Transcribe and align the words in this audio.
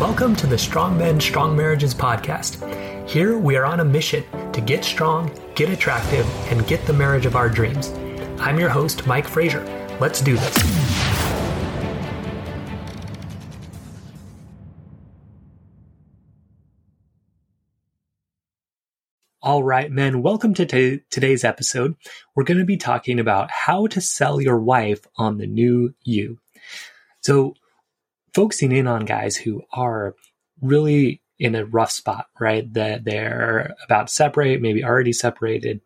Welcome 0.00 0.34
to 0.36 0.46
the 0.46 0.56
Strong 0.56 0.96
Men, 0.96 1.20
Strong 1.20 1.54
Marriages 1.54 1.94
podcast. 1.94 2.56
Here 3.06 3.36
we 3.36 3.54
are 3.56 3.66
on 3.66 3.80
a 3.80 3.84
mission 3.84 4.24
to 4.52 4.62
get 4.62 4.82
strong, 4.82 5.30
get 5.54 5.68
attractive, 5.68 6.26
and 6.50 6.66
get 6.66 6.86
the 6.86 6.92
marriage 6.94 7.26
of 7.26 7.36
our 7.36 7.50
dreams. 7.50 7.90
I'm 8.40 8.58
your 8.58 8.70
host, 8.70 9.06
Mike 9.06 9.28
Frazier. 9.28 9.62
Let's 10.00 10.22
do 10.22 10.38
this. 10.38 10.56
All 19.42 19.62
right, 19.62 19.90
men, 19.90 20.22
welcome 20.22 20.54
to 20.54 20.64
t- 20.64 21.00
today's 21.10 21.44
episode. 21.44 21.94
We're 22.34 22.44
going 22.44 22.56
to 22.56 22.64
be 22.64 22.78
talking 22.78 23.20
about 23.20 23.50
how 23.50 23.86
to 23.88 24.00
sell 24.00 24.40
your 24.40 24.58
wife 24.58 25.06
on 25.16 25.36
the 25.36 25.46
new 25.46 25.94
you. 26.04 26.38
So, 27.20 27.54
focusing 28.34 28.72
in 28.72 28.86
on 28.86 29.04
guys 29.04 29.36
who 29.36 29.62
are 29.72 30.14
really 30.60 31.22
in 31.38 31.54
a 31.54 31.64
rough 31.64 31.90
spot, 31.90 32.26
right? 32.38 32.70
That 32.74 33.04
they're 33.04 33.74
about 33.84 34.08
to 34.08 34.12
separate, 34.12 34.60
maybe 34.60 34.84
already 34.84 35.12
separated. 35.12 35.80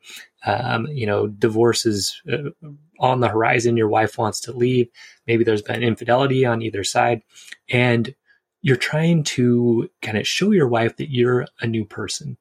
Um, 0.45 0.87
you 0.89 1.07
know, 1.07 1.29
divorce 1.29 1.87
is 1.87 2.21
uh, 2.31 2.51
on 2.99 3.21
the 3.21 3.29
horizon. 3.29 3.77
Your 3.77 3.89
wife 3.89 4.19
wants 4.19 4.41
to 4.41 4.53
leave. 4.53 4.89
Maybe 5.27 5.45
there's 5.45 5.63
been 5.63 5.83
infidelity 5.83 6.45
on 6.45 6.61
either 6.61 6.83
side. 6.83 7.23
And 7.69 8.15
you're 8.63 8.77
trying 8.77 9.23
to 9.25 9.89
kind 10.03 10.19
of 10.19 10.27
show 10.27 10.51
your 10.51 10.69
wife 10.69 10.97
that 10.97 11.11
you're 11.11 11.47
a 11.61 11.67
new 11.67 11.85
person. 11.85 12.37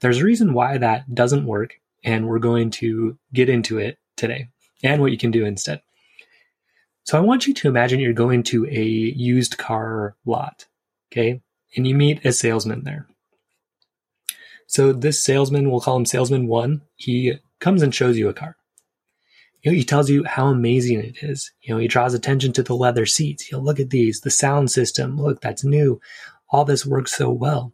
There's 0.00 0.18
a 0.18 0.24
reason 0.24 0.54
why 0.54 0.78
that 0.78 1.12
doesn't 1.14 1.46
work. 1.46 1.80
And 2.04 2.26
we're 2.26 2.38
going 2.38 2.70
to 2.72 3.18
get 3.32 3.48
into 3.48 3.78
it 3.78 3.98
today 4.16 4.48
and 4.82 5.00
what 5.00 5.12
you 5.12 5.18
can 5.18 5.30
do 5.30 5.44
instead. 5.44 5.82
So 7.04 7.18
I 7.18 7.20
want 7.20 7.46
you 7.46 7.54
to 7.54 7.68
imagine 7.68 8.00
you're 8.00 8.12
going 8.12 8.42
to 8.44 8.66
a 8.66 8.82
used 8.82 9.58
car 9.58 10.16
lot, 10.24 10.66
okay? 11.10 11.40
And 11.76 11.86
you 11.86 11.94
meet 11.94 12.24
a 12.24 12.32
salesman 12.32 12.84
there. 12.84 13.06
So 14.66 14.92
this 14.92 15.22
salesman, 15.22 15.70
we'll 15.70 15.80
call 15.80 15.96
him 15.96 16.06
salesman 16.06 16.46
one, 16.46 16.82
he 16.96 17.34
comes 17.60 17.82
and 17.82 17.94
shows 17.94 18.16
you 18.16 18.28
a 18.28 18.34
car. 18.34 18.56
You 19.62 19.70
know, 19.70 19.76
he 19.76 19.84
tells 19.84 20.10
you 20.10 20.24
how 20.24 20.48
amazing 20.48 21.00
it 21.00 21.22
is. 21.22 21.52
You 21.60 21.74
know, 21.74 21.78
he 21.78 21.88
draws 21.88 22.14
attention 22.14 22.52
to 22.54 22.62
the 22.62 22.74
leather 22.74 23.06
seats. 23.06 23.44
He'll 23.44 23.62
look 23.62 23.78
at 23.78 23.90
these, 23.90 24.20
the 24.20 24.30
sound 24.30 24.70
system. 24.70 25.20
Look, 25.20 25.40
that's 25.40 25.62
new. 25.62 26.00
All 26.50 26.64
this 26.64 26.84
works 26.84 27.16
so 27.16 27.30
well. 27.30 27.72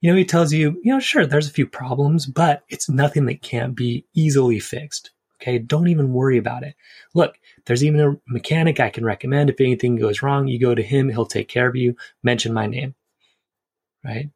You 0.00 0.10
know, 0.10 0.16
he 0.16 0.24
tells 0.24 0.52
you, 0.52 0.80
you 0.82 0.92
know, 0.92 1.00
sure, 1.00 1.26
there's 1.26 1.48
a 1.48 1.52
few 1.52 1.66
problems, 1.66 2.26
but 2.26 2.64
it's 2.68 2.88
nothing 2.88 3.26
that 3.26 3.42
can't 3.42 3.76
be 3.76 4.06
easily 4.14 4.58
fixed. 4.58 5.10
Okay. 5.40 5.58
Don't 5.58 5.88
even 5.88 6.12
worry 6.12 6.38
about 6.38 6.62
it. 6.62 6.74
Look, 7.14 7.38
there's 7.66 7.84
even 7.84 8.00
a 8.00 8.16
mechanic 8.26 8.80
I 8.80 8.90
can 8.90 9.04
recommend. 9.04 9.50
If 9.50 9.60
anything 9.60 9.96
goes 9.96 10.22
wrong, 10.22 10.48
you 10.48 10.58
go 10.58 10.74
to 10.74 10.82
him. 10.82 11.08
He'll 11.08 11.26
take 11.26 11.48
care 11.48 11.68
of 11.68 11.76
you. 11.76 11.96
Mention 12.22 12.52
my 12.52 12.66
name. 12.66 12.94
Right. 14.04 14.30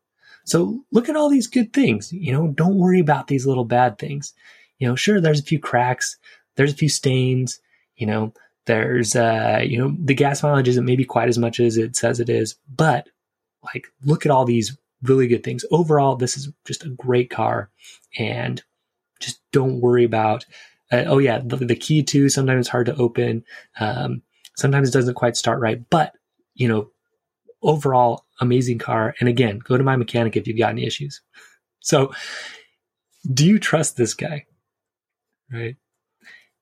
So 0.45 0.85
look 0.93 1.09
at 1.09 1.17
all 1.17 1.31
these 1.31 1.47
good 1.47 1.73
things. 1.73 2.13
You 2.13 2.33
know, 2.33 2.49
don't 2.49 2.79
worry 2.79 3.01
about 3.01 3.29
these 3.29 3.47
little 3.47 3.65
bad 3.65 3.99
things. 3.99 4.35
You 4.79 4.89
know, 4.89 4.95
sure, 4.95 5.21
there's 5.21 5.41
a 5.41 5.45
few 5.45 5.59
cracks. 5.59 6.19
There's 6.57 6.73
a 6.73 6.77
few 6.77 6.89
stains. 6.89 7.61
You 7.97 8.07
know, 8.07 8.35
there's, 8.67 9.15
uh, 9.15 9.61
you 9.63 9.79
know, 9.79 9.95
the 9.99 10.15
gas 10.15 10.43
mileage 10.43 10.69
isn't 10.69 10.85
maybe 10.85 11.05
quite 11.05 11.29
as 11.29 11.39
much 11.39 11.61
as 11.61 11.77
it 11.77 11.97
says 11.97 12.21
it 12.21 12.29
is, 12.29 12.57
but 12.75 13.09
like, 13.63 13.87
look 14.05 14.27
at 14.27 14.33
all 14.33 14.45
these 14.45 14.77
really 15.03 15.27
good 15.27 15.45
things. 15.45 15.65
Overall, 15.71 16.17
this 16.17 16.37
is 16.37 16.51
just 16.65 16.85
a 16.85 16.91
great 16.91 17.31
car 17.31 17.71
and 18.19 18.63
just 19.21 19.41
don't 19.53 19.81
worry 19.81 20.05
about 20.05 20.45
uh, 20.93 21.05
oh 21.07 21.19
yeah, 21.19 21.41
the, 21.45 21.57
the, 21.57 21.77
key 21.77 22.03
too. 22.03 22.29
Sometimes 22.29 22.61
it's 22.61 22.69
hard 22.69 22.87
to 22.87 22.97
open. 22.97 23.45
Um, 23.81 24.23
sometimes 24.57 24.89
it 24.89 24.93
doesn't 24.93 25.15
quite 25.15 25.37
start 25.37 25.61
right. 25.61 25.83
But 25.91 26.15
you 26.55 26.69
know, 26.69 26.91
overall, 27.63 28.27
amazing 28.41 28.79
car. 28.79 29.15
And 29.21 29.29
again, 29.29 29.59
go 29.59 29.77
to 29.77 29.85
my 29.85 29.97
mechanic 29.97 30.37
if 30.37 30.47
you've 30.47 30.59
got 30.59 30.71
any 30.71 30.87
issues. 30.87 31.21
So, 31.81 32.15
do 33.31 33.45
you 33.45 33.59
trust 33.59 33.99
this 33.99 34.15
guy? 34.15 34.47
Right? 35.53 35.77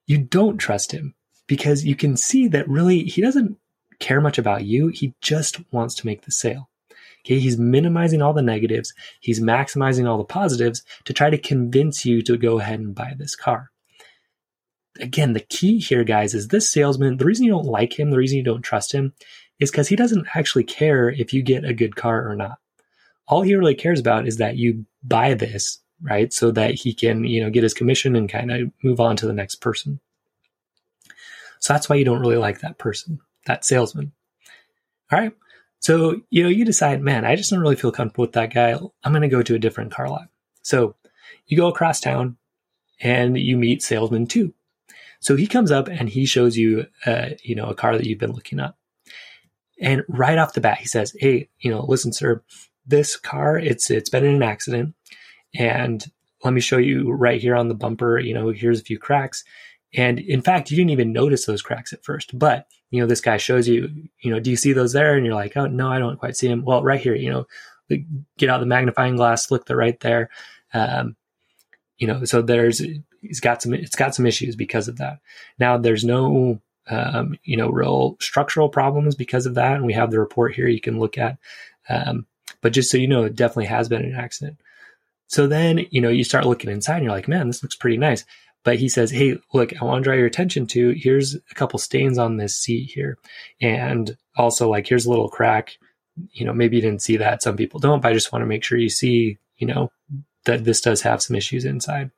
You 0.05 0.19
don't 0.19 0.59
trust 0.59 0.91
him 0.91 1.15
because 1.47 1.85
you 1.85 1.95
can 1.95 2.17
see 2.17 2.49
that 2.49 2.69
really 2.69 3.05
he 3.05 3.23
doesn't 3.23 3.57
care 4.01 4.21
much 4.21 4.37
about 4.37 4.65
you. 4.65 4.89
He 4.89 5.15
just 5.21 5.61
wants 5.73 5.95
to 5.95 6.07
make 6.07 6.23
the 6.23 6.33
sale. 6.33 6.71
Okay, 7.25 7.39
he's 7.39 7.57
minimizing 7.57 8.21
all 8.21 8.33
the 8.33 8.43
negatives, 8.43 8.93
he's 9.21 9.41
maximizing 9.41 10.09
all 10.09 10.19
the 10.19 10.25
positives 10.25 10.83
to 11.05 11.13
try 11.13 11.31
to 11.31 11.39
convince 11.39 12.05
you 12.05 12.21
to 12.23 12.37
go 12.37 12.59
ahead 12.59 12.81
and 12.81 12.93
buy 12.93 13.15
this 13.17 13.37
car 13.37 13.72
again, 15.01 15.33
the 15.33 15.41
key 15.41 15.79
here, 15.79 16.05
guys, 16.05 16.35
is 16.35 16.49
this 16.49 16.71
salesman, 16.71 17.17
the 17.17 17.25
reason 17.25 17.45
you 17.45 17.53
don't 17.53 17.67
like 17.67 17.99
him, 17.99 18.11
the 18.11 18.19
reason 18.19 18.39
you 18.39 18.45
don't 18.45 18.63
trust 18.63 18.93
him, 18.93 19.13
is 19.59 19.71
because 19.71 19.89
he 19.89 19.97
doesn't 19.97 20.27
actually 20.35 20.65
care 20.65 21.09
if 21.09 21.33
you 21.33 21.43
get 21.43 21.65
a 21.65 21.75
good 21.75 21.97
car 21.97 22.29
or 22.29 22.35
not. 22.35 22.59
All 23.29 23.43
he 23.43 23.55
really 23.55 23.75
cares 23.75 24.01
about 24.01 24.27
is 24.27 24.39
that 24.39 24.57
you 24.57 24.85
buy 25.03 25.35
this, 25.35 25.79
right? 26.03 26.33
So 26.33 26.51
that 26.51 26.75
he 26.75 26.93
can, 26.93 27.25
you 27.25 27.43
know, 27.43 27.51
get 27.51 27.63
his 27.63 27.75
commission 27.75 28.17
and 28.17 28.29
kind 28.29 28.51
of 28.51 28.71
move 28.83 29.01
on 29.01 29.17
to 29.17 29.27
the 29.27 29.33
next 29.33 29.57
person. 29.57 30.01
So 31.61 31.73
that's 31.73 31.89
why 31.89 31.97
you 31.97 32.05
don't 32.05 32.21
really 32.21 32.37
like 32.37 32.61
that 32.61 32.79
person, 32.79 33.21
that 33.47 33.65
salesman. 33.65 34.13
All 35.13 35.19
right. 35.19 35.33
So, 35.79 36.21
you 36.31 36.43
know, 36.43 36.49
you 36.49 36.65
decide, 36.65 37.01
man, 37.01 37.25
I 37.25 37.37
just 37.37 37.51
don't 37.51 37.61
really 37.61 37.77
feel 37.77 37.93
comfortable 37.93 38.23
with 38.23 38.33
that 38.33 38.53
guy. 38.53 38.73
I'm 38.73 39.13
going 39.13 39.23
to 39.23 39.29
go 39.29 39.43
to 39.43 39.55
a 39.55 39.61
different 39.61 39.93
car 39.93 40.09
lot. 40.09 40.29
So 40.63 40.97
you 41.47 41.57
go 41.57 41.69
across 41.69 42.01
town 42.01 42.37
and 43.01 43.37
you 43.37 43.57
meet 43.57 43.83
salesman 43.83 44.27
two. 44.27 44.55
So 45.23 45.37
he 45.37 45.47
comes 45.47 45.71
up 45.71 45.89
and 45.89 46.09
he 46.09 46.27
shows 46.27 46.57
you, 46.57 46.87
uh, 47.07 47.31
you 47.43 47.55
know, 47.55 47.67
a 47.67 47.75
car 47.75 47.97
that 47.97 48.07
you've 48.07 48.19
been 48.19 48.33
looking 48.33 48.61
at. 48.61 48.75
And 49.81 50.03
right 50.09 50.37
off 50.37 50.55
the 50.55 50.61
bat, 50.61 50.79
he 50.79 50.87
says, 50.87 51.15
"Hey, 51.19 51.49
you 51.61 51.71
know, 51.71 51.85
listen, 51.89 52.13
sir, 52.13 52.43
this 52.87 53.17
car 53.17 53.59
it's 53.59 53.91
it's 53.91 54.11
been 54.11 54.25
in 54.25 54.35
an 54.35 54.43
accident, 54.43 54.95
and 55.55 56.05
let 56.45 56.53
me 56.53 56.61
show 56.61 56.79
you 56.79 57.11
right 57.13 57.41
here 57.41 57.57
on 57.57 57.69
the 57.69 57.75
bumper. 57.75 58.19
You 58.19 58.35
know, 58.35 58.51
here's 58.51 58.81
a 58.81 58.85
few 58.85 58.99
cracks, 58.99 59.45
and 59.95 60.19
in 60.19 60.43
fact, 60.43 60.71
you 60.71 60.77
didn't 60.77 60.91
even 60.91 61.13
notice 61.13 61.47
those 61.47 61.63
cracks 61.63 61.93
at 61.93 62.05
first. 62.05 62.37
But 62.39 62.67
you 62.91 63.01
know, 63.01 63.07
this 63.07 63.21
guy 63.21 63.39
shows 63.39 63.67
you, 63.67 63.89
you 64.21 64.31
know, 64.31 64.39
do 64.39 64.51
you 64.51 64.57
see 64.57 64.73
those 64.73 64.93
there? 64.93 65.15
And 65.15 65.25
you're 65.25 65.35
like, 65.35 65.57
oh 65.57 65.67
no, 65.67 65.89
I 65.89 65.99
don't 65.99 66.19
quite 66.19 66.37
see 66.37 66.49
them. 66.49 66.65
Well, 66.65 66.83
right 66.83 67.01
here, 67.01 67.15
you 67.15 67.31
know, 67.31 67.47
get 68.39 68.51
out 68.51 68.61
the 68.61 68.67
magnifying 68.67 69.17
glass, 69.17 69.51
look, 69.51 69.67
they're 69.67 69.77
right 69.77 69.99
there. 70.01 70.31
Um, 70.75 71.17
you 71.97 72.07
know, 72.07 72.25
so 72.25 72.43
there's 72.43 72.83
he's 73.23 73.41
got 73.41 73.63
some 73.63 73.73
it's 73.73 73.97
got 73.97 74.15
some 74.15 74.27
issues 74.27 74.57
because 74.57 74.89
of 74.89 74.99
that. 74.99 75.21
Now 75.59 75.79
there's 75.79 76.05
no 76.05 76.61
um, 76.89 77.39
you 77.45 77.57
know 77.57 77.71
real 77.71 78.17
structural 78.21 78.69
problems 78.69 79.15
because 79.15 79.47
of 79.47 79.55
that, 79.55 79.77
and 79.77 79.87
we 79.87 79.95
have 79.95 80.11
the 80.11 80.21
report 80.21 80.55
here 80.55 80.69
you 80.69 80.81
can 80.81 80.99
look 80.99 81.17
at. 81.17 81.39
Um, 81.89 82.27
but 82.61 82.73
just 82.73 82.91
so 82.91 82.99
you 82.99 83.09
know, 83.09 83.25
it 83.25 83.37
definitely 83.37 83.67
has 83.67 83.89
been 83.89 84.05
an 84.05 84.15
accident. 84.15 84.59
So 85.29 85.47
then 85.47 85.87
you 85.91 86.01
know 86.01 86.11
you 86.11 86.25
start 86.25 86.47
looking 86.47 86.71
inside, 86.71 86.97
and 86.97 87.05
you're 87.05 87.13
like, 87.13 87.29
man, 87.29 87.47
this 87.47 87.63
looks 87.63 87.77
pretty 87.77 87.97
nice. 87.97 88.25
But 88.65 88.79
he 88.79 88.89
says, 88.89 89.11
hey, 89.11 89.39
look, 89.53 89.73
I 89.81 89.85
want 89.85 90.05
to 90.05 90.05
draw 90.05 90.15
your 90.15 90.27
attention 90.27 90.69
to 90.69 90.91
here's 90.91 91.35
a 91.35 91.55
couple 91.55 91.81
stains 91.81 92.17
on 92.17 92.37
this 92.37 92.55
seat 92.55 92.91
here, 92.91 93.19
and 93.61 94.17
also 94.37 94.69
like 94.69 94.87
here's 94.87 95.07
a 95.07 95.11
little 95.11 95.29
crack. 95.29 95.79
You 96.33 96.45
know, 96.45 96.53
maybe 96.53 96.77
you 96.77 96.83
didn't 96.83 97.03
see 97.03 97.17
that. 97.17 97.43
Some 97.43 97.57
people 97.57 97.81
don't, 97.81 98.01
but 98.01 98.11
I 98.11 98.15
just 98.15 98.33
want 98.33 98.43
to 98.43 98.47
make 98.47 98.63
sure 98.63 98.77
you 98.77 98.91
see, 98.91 99.39
you 99.57 99.67
know, 99.67 99.91
that 100.45 100.65
this 100.65 100.81
does 100.81 101.03
have 101.03 101.23
some 101.23 101.37
issues 101.37 101.65
inside. 101.65 102.11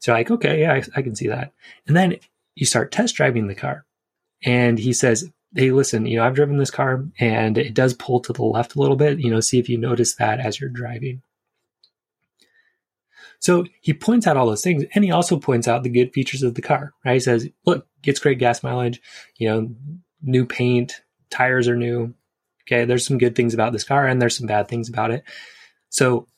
So 0.00 0.12
like, 0.12 0.30
okay, 0.30 0.62
yeah, 0.62 0.72
I, 0.74 0.82
I 0.96 1.02
can 1.02 1.14
see 1.14 1.28
that. 1.28 1.52
And 1.86 1.96
then 1.96 2.16
you 2.54 2.66
start 2.66 2.90
test 2.90 3.14
driving 3.14 3.46
the 3.46 3.54
car. 3.54 3.84
And 4.42 4.78
he 4.78 4.92
says, 4.92 5.30
Hey, 5.54 5.72
listen, 5.72 6.06
you 6.06 6.16
know, 6.16 6.24
I've 6.24 6.34
driven 6.34 6.58
this 6.58 6.70
car 6.70 7.04
and 7.18 7.58
it 7.58 7.74
does 7.74 7.94
pull 7.94 8.20
to 8.20 8.32
the 8.32 8.42
left 8.42 8.76
a 8.76 8.80
little 8.80 8.96
bit. 8.96 9.18
You 9.18 9.30
know, 9.30 9.40
see 9.40 9.58
if 9.58 9.68
you 9.68 9.78
notice 9.78 10.14
that 10.14 10.38
as 10.40 10.60
you're 10.60 10.70
driving. 10.70 11.22
So 13.40 13.64
he 13.80 13.92
points 13.92 14.26
out 14.26 14.36
all 14.36 14.46
those 14.46 14.62
things 14.62 14.84
and 14.94 15.02
he 15.02 15.10
also 15.10 15.38
points 15.38 15.66
out 15.66 15.82
the 15.82 15.88
good 15.88 16.12
features 16.12 16.42
of 16.42 16.54
the 16.54 16.62
car, 16.62 16.92
right? 17.04 17.14
He 17.14 17.20
says, 17.20 17.48
look, 17.64 17.86
gets 18.02 18.20
great 18.20 18.38
gas 18.38 18.62
mileage, 18.62 19.00
you 19.38 19.48
know, 19.48 19.74
new 20.22 20.46
paint, 20.46 21.00
tires 21.30 21.66
are 21.66 21.76
new. 21.76 22.14
Okay. 22.66 22.84
There's 22.84 23.06
some 23.06 23.18
good 23.18 23.34
things 23.34 23.54
about 23.54 23.72
this 23.72 23.82
car 23.82 24.06
and 24.06 24.20
there's 24.20 24.36
some 24.36 24.46
bad 24.46 24.68
things 24.68 24.88
about 24.88 25.10
it. 25.10 25.24
So 25.88 26.28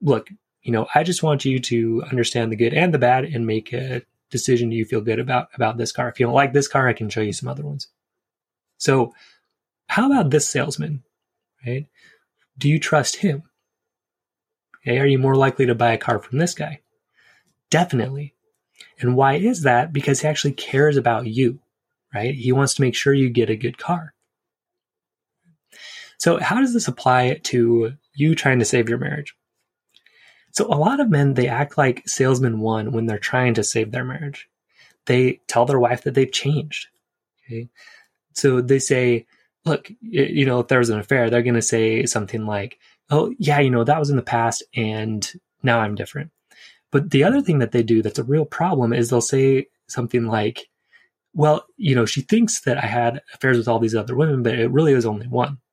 look, 0.00 0.28
you 0.66 0.72
know, 0.72 0.88
I 0.96 1.04
just 1.04 1.22
want 1.22 1.44
you 1.44 1.60
to 1.60 2.02
understand 2.10 2.50
the 2.50 2.56
good 2.56 2.74
and 2.74 2.92
the 2.92 2.98
bad 2.98 3.24
and 3.24 3.46
make 3.46 3.72
a 3.72 4.02
decision 4.32 4.72
you 4.72 4.84
feel 4.84 5.00
good 5.00 5.20
about 5.20 5.46
about 5.54 5.78
this 5.78 5.92
car. 5.92 6.08
If 6.08 6.18
you 6.18 6.26
don't 6.26 6.34
like 6.34 6.52
this 6.52 6.66
car, 6.66 6.88
I 6.88 6.92
can 6.92 7.08
show 7.08 7.20
you 7.20 7.32
some 7.32 7.48
other 7.48 7.62
ones. 7.62 7.86
So, 8.76 9.14
how 9.86 10.10
about 10.10 10.30
this 10.30 10.48
salesman? 10.48 11.04
Right? 11.64 11.86
Do 12.58 12.68
you 12.68 12.80
trust 12.80 13.14
him? 13.16 13.44
Okay, 14.82 14.98
are 14.98 15.06
you 15.06 15.20
more 15.20 15.36
likely 15.36 15.66
to 15.66 15.74
buy 15.76 15.92
a 15.92 15.98
car 15.98 16.18
from 16.18 16.38
this 16.38 16.54
guy? 16.54 16.80
Definitely. 17.70 18.34
And 18.98 19.14
why 19.14 19.34
is 19.34 19.62
that? 19.62 19.92
Because 19.92 20.20
he 20.20 20.26
actually 20.26 20.54
cares 20.54 20.96
about 20.96 21.28
you, 21.28 21.60
right? 22.12 22.34
He 22.34 22.50
wants 22.50 22.74
to 22.74 22.82
make 22.82 22.96
sure 22.96 23.14
you 23.14 23.30
get 23.30 23.50
a 23.50 23.56
good 23.56 23.78
car. 23.78 24.14
So, 26.18 26.40
how 26.40 26.60
does 26.60 26.74
this 26.74 26.88
apply 26.88 27.34
to 27.44 27.92
you 28.14 28.34
trying 28.34 28.58
to 28.58 28.64
save 28.64 28.88
your 28.88 28.98
marriage? 28.98 29.32
So 30.56 30.64
a 30.68 30.78
lot 30.78 31.00
of 31.00 31.10
men, 31.10 31.34
they 31.34 31.48
act 31.48 31.76
like 31.76 32.08
salesman 32.08 32.60
one 32.60 32.92
when 32.92 33.04
they're 33.04 33.18
trying 33.18 33.52
to 33.54 33.62
save 33.62 33.92
their 33.92 34.04
marriage. 34.04 34.48
They 35.04 35.42
tell 35.48 35.66
their 35.66 35.78
wife 35.78 36.02
that 36.04 36.14
they've 36.14 36.32
changed. 36.32 36.86
Okay. 37.44 37.68
So 38.32 38.62
they 38.62 38.78
say, 38.78 39.26
look, 39.66 39.90
you 40.00 40.46
know, 40.46 40.60
if 40.60 40.68
there 40.68 40.78
was 40.78 40.88
an 40.88 40.98
affair, 40.98 41.28
they're 41.28 41.42
going 41.42 41.56
to 41.56 41.62
say 41.62 42.06
something 42.06 42.46
like, 42.46 42.78
oh, 43.10 43.34
yeah, 43.38 43.58
you 43.58 43.68
know, 43.68 43.84
that 43.84 43.98
was 43.98 44.08
in 44.08 44.16
the 44.16 44.22
past 44.22 44.62
and 44.74 45.30
now 45.62 45.80
I'm 45.80 45.94
different. 45.94 46.30
But 46.90 47.10
the 47.10 47.22
other 47.22 47.42
thing 47.42 47.58
that 47.58 47.72
they 47.72 47.82
do 47.82 48.00
that's 48.00 48.18
a 48.18 48.24
real 48.24 48.46
problem 48.46 48.94
is 48.94 49.10
they'll 49.10 49.20
say 49.20 49.66
something 49.88 50.24
like, 50.24 50.70
well, 51.34 51.66
you 51.76 51.94
know, 51.94 52.06
she 52.06 52.22
thinks 52.22 52.62
that 52.62 52.78
I 52.78 52.86
had 52.86 53.20
affairs 53.34 53.58
with 53.58 53.68
all 53.68 53.78
these 53.78 53.94
other 53.94 54.16
women, 54.16 54.42
but 54.42 54.58
it 54.58 54.70
really 54.70 54.94
was 54.94 55.04
only 55.04 55.28
one. 55.28 55.58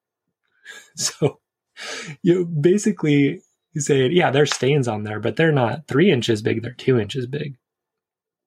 So 0.96 1.40
you 2.22 2.36
know, 2.36 2.46
basically 2.46 3.42
say, 3.82 4.08
yeah, 4.10 4.32
there's 4.32 4.54
stains 4.54 4.88
on 4.88 5.04
there, 5.04 5.20
but 5.20 5.36
they're 5.36 5.52
not 5.52 5.88
three 5.88 6.12
inches 6.12 6.42
big, 6.42 6.62
they're 6.62 6.74
two 6.74 7.00
inches 7.00 7.26
big. 7.26 7.58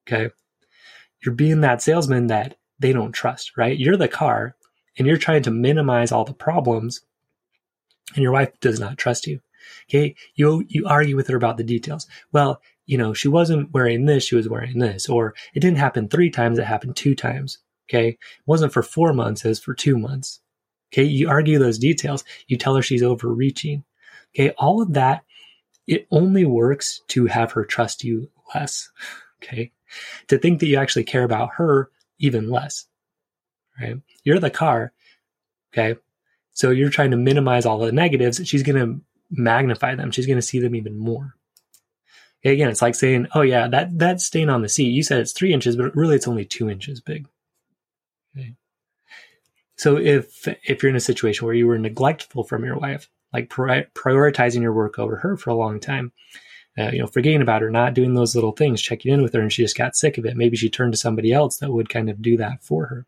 Okay. 0.07 0.33
You're 1.25 1.35
being 1.35 1.63
that 1.63 1.83
salesman 1.83 2.29
that 2.29 2.59
they 2.79 2.93
don't 2.93 3.13
trust, 3.13 3.57
right? 3.57 3.77
You're 3.77 3.97
the 3.97 4.09
car 4.09 4.55
and 4.97 5.07
you're 5.07 5.17
trying 5.17 5.43
to 5.43 5.51
minimize 5.51 6.13
all 6.13 6.25
the 6.25 6.33
problems 6.33 7.01
and 8.15 8.23
your 8.23 8.33
wife 8.33 8.59
does 8.61 8.79
not 8.79 8.99
trust 8.99 9.27
you. 9.27 9.41
Okay. 9.91 10.15
You, 10.37 10.65
you 10.69 10.87
argue 10.87 11.17
with 11.17 11.27
her 11.29 11.37
about 11.37 11.57
the 11.57 11.65
details. 11.65 12.07
Well, 12.33 12.63
you 12.87 12.97
know, 12.97 13.13
she 13.13 13.27
wasn't 13.27 13.73
wearing 13.73 14.07
this, 14.07 14.25
she 14.25 14.37
was 14.37 14.49
wearing 14.49 14.79
this, 14.79 15.09
or 15.09 15.35
it 15.55 15.61
didn't 15.61 15.79
happen 15.79 16.09
three 16.09 16.31
times, 16.31 16.59
it 16.59 16.65
happened 16.65 16.95
two 16.95 17.17
times. 17.17 17.59
Okay. 17.91 18.11
It 18.11 18.19
wasn't 18.47 18.73
for 18.73 18.83
four 18.83 19.13
months, 19.13 19.45
it 19.45 19.49
was 19.49 19.61
for 19.61 19.75
two 19.75 19.99
months. 19.99 20.41
Okay. 20.93 21.03
You 21.03 21.29
argue 21.29 21.59
those 21.59 21.79
details. 21.79 22.23
You 22.47 22.57
tell 22.57 22.77
her 22.77 22.83
she's 22.83 23.03
overreaching. 23.03 23.83
Okay. 24.35 24.51
All 24.59 24.83
of 24.83 24.95
that, 24.95 25.25
it 25.87 26.07
only 26.11 26.45
works 26.45 27.01
to 27.09 27.27
have 27.27 27.53
her 27.53 27.65
trust 27.65 28.05
you 28.05 28.31
less. 28.55 28.91
Okay. 29.43 29.73
To 30.29 30.39
think 30.39 30.61
that 30.61 30.67
you 30.67 30.79
actually 30.79 31.05
care 31.05 31.25
about 31.25 31.51
her 31.57 31.91
even 32.19 32.51
less. 32.51 32.87
Right. 33.81 34.01
You're 34.25 34.39
the 34.41 34.51
car. 34.51 34.93
Okay. 35.73 36.01
So 36.53 36.71
you're 36.71 36.91
trying 36.91 37.11
to 37.11 37.19
minimize 37.19 37.67
all 37.67 37.79
the 37.79 37.93
negatives. 37.93 38.41
She's 38.45 38.63
going 38.63 38.81
to 38.81 39.01
magnify 39.31 39.95
them. 39.95 40.11
She's 40.11 40.27
going 40.27 40.39
to 40.39 40.43
see 40.43 40.59
them 40.59 40.75
even 40.75 40.99
more. 40.99 41.35
Okay, 42.45 42.53
again, 42.53 42.69
it's 42.69 42.83
like 42.83 42.95
saying, 42.95 43.27
"Oh 43.35 43.43
yeah, 43.43 43.69
that 43.69 43.99
that 43.99 44.21
stain 44.21 44.49
on 44.49 44.63
the 44.63 44.69
seat. 44.69 44.91
You 44.91 45.03
said 45.03 45.21
it's 45.21 45.33
three 45.33 45.53
inches, 45.53 45.77
but 45.77 45.97
really 45.97 46.17
it's 46.17 46.29
only 46.29 46.45
two 46.45 46.71
inches 46.71 47.01
big." 47.01 47.29
Okay. 48.37 48.55
So 49.77 49.97
if 49.97 50.47
if 50.47 50.83
you're 50.83 50.91
in 50.91 50.97
a 50.97 51.01
situation 51.01 51.45
where 51.45 51.55
you 51.55 51.67
were 51.67 51.79
neglectful 51.79 52.45
from 52.45 52.65
your 52.65 52.79
wife, 52.79 53.09
like 53.33 53.51
pri- 53.51 53.87
prioritizing 53.95 54.63
your 54.63 54.73
work 54.73 54.99
over 54.99 55.17
her 55.17 55.37
for 55.37 55.51
a 55.51 55.55
long 55.55 55.81
time, 55.81 56.13
uh, 56.79 56.91
you 56.93 57.01
know, 57.01 57.07
forgetting 57.07 57.43
about 57.43 57.63
her, 57.63 57.71
not 57.71 57.95
doing 57.95 58.15
those 58.15 58.35
little 58.35 58.53
things, 58.53 58.83
checking 58.83 59.13
in 59.13 59.23
with 59.23 59.33
her, 59.35 59.41
and 59.41 59.53
she 59.53 59.63
just 59.63 59.77
got 59.77 59.97
sick 59.97 60.19
of 60.19 60.27
it. 60.27 60.37
Maybe 60.37 60.57
she 60.57 60.71
turned 60.71 60.93
to 60.93 60.99
somebody 60.99 61.33
else 61.33 61.59
that 61.59 61.73
would 61.73 61.89
kind 61.89 62.11
of 62.11 62.23
do 62.23 62.37
that 62.37 62.63
for 62.63 62.87
her. 62.87 63.07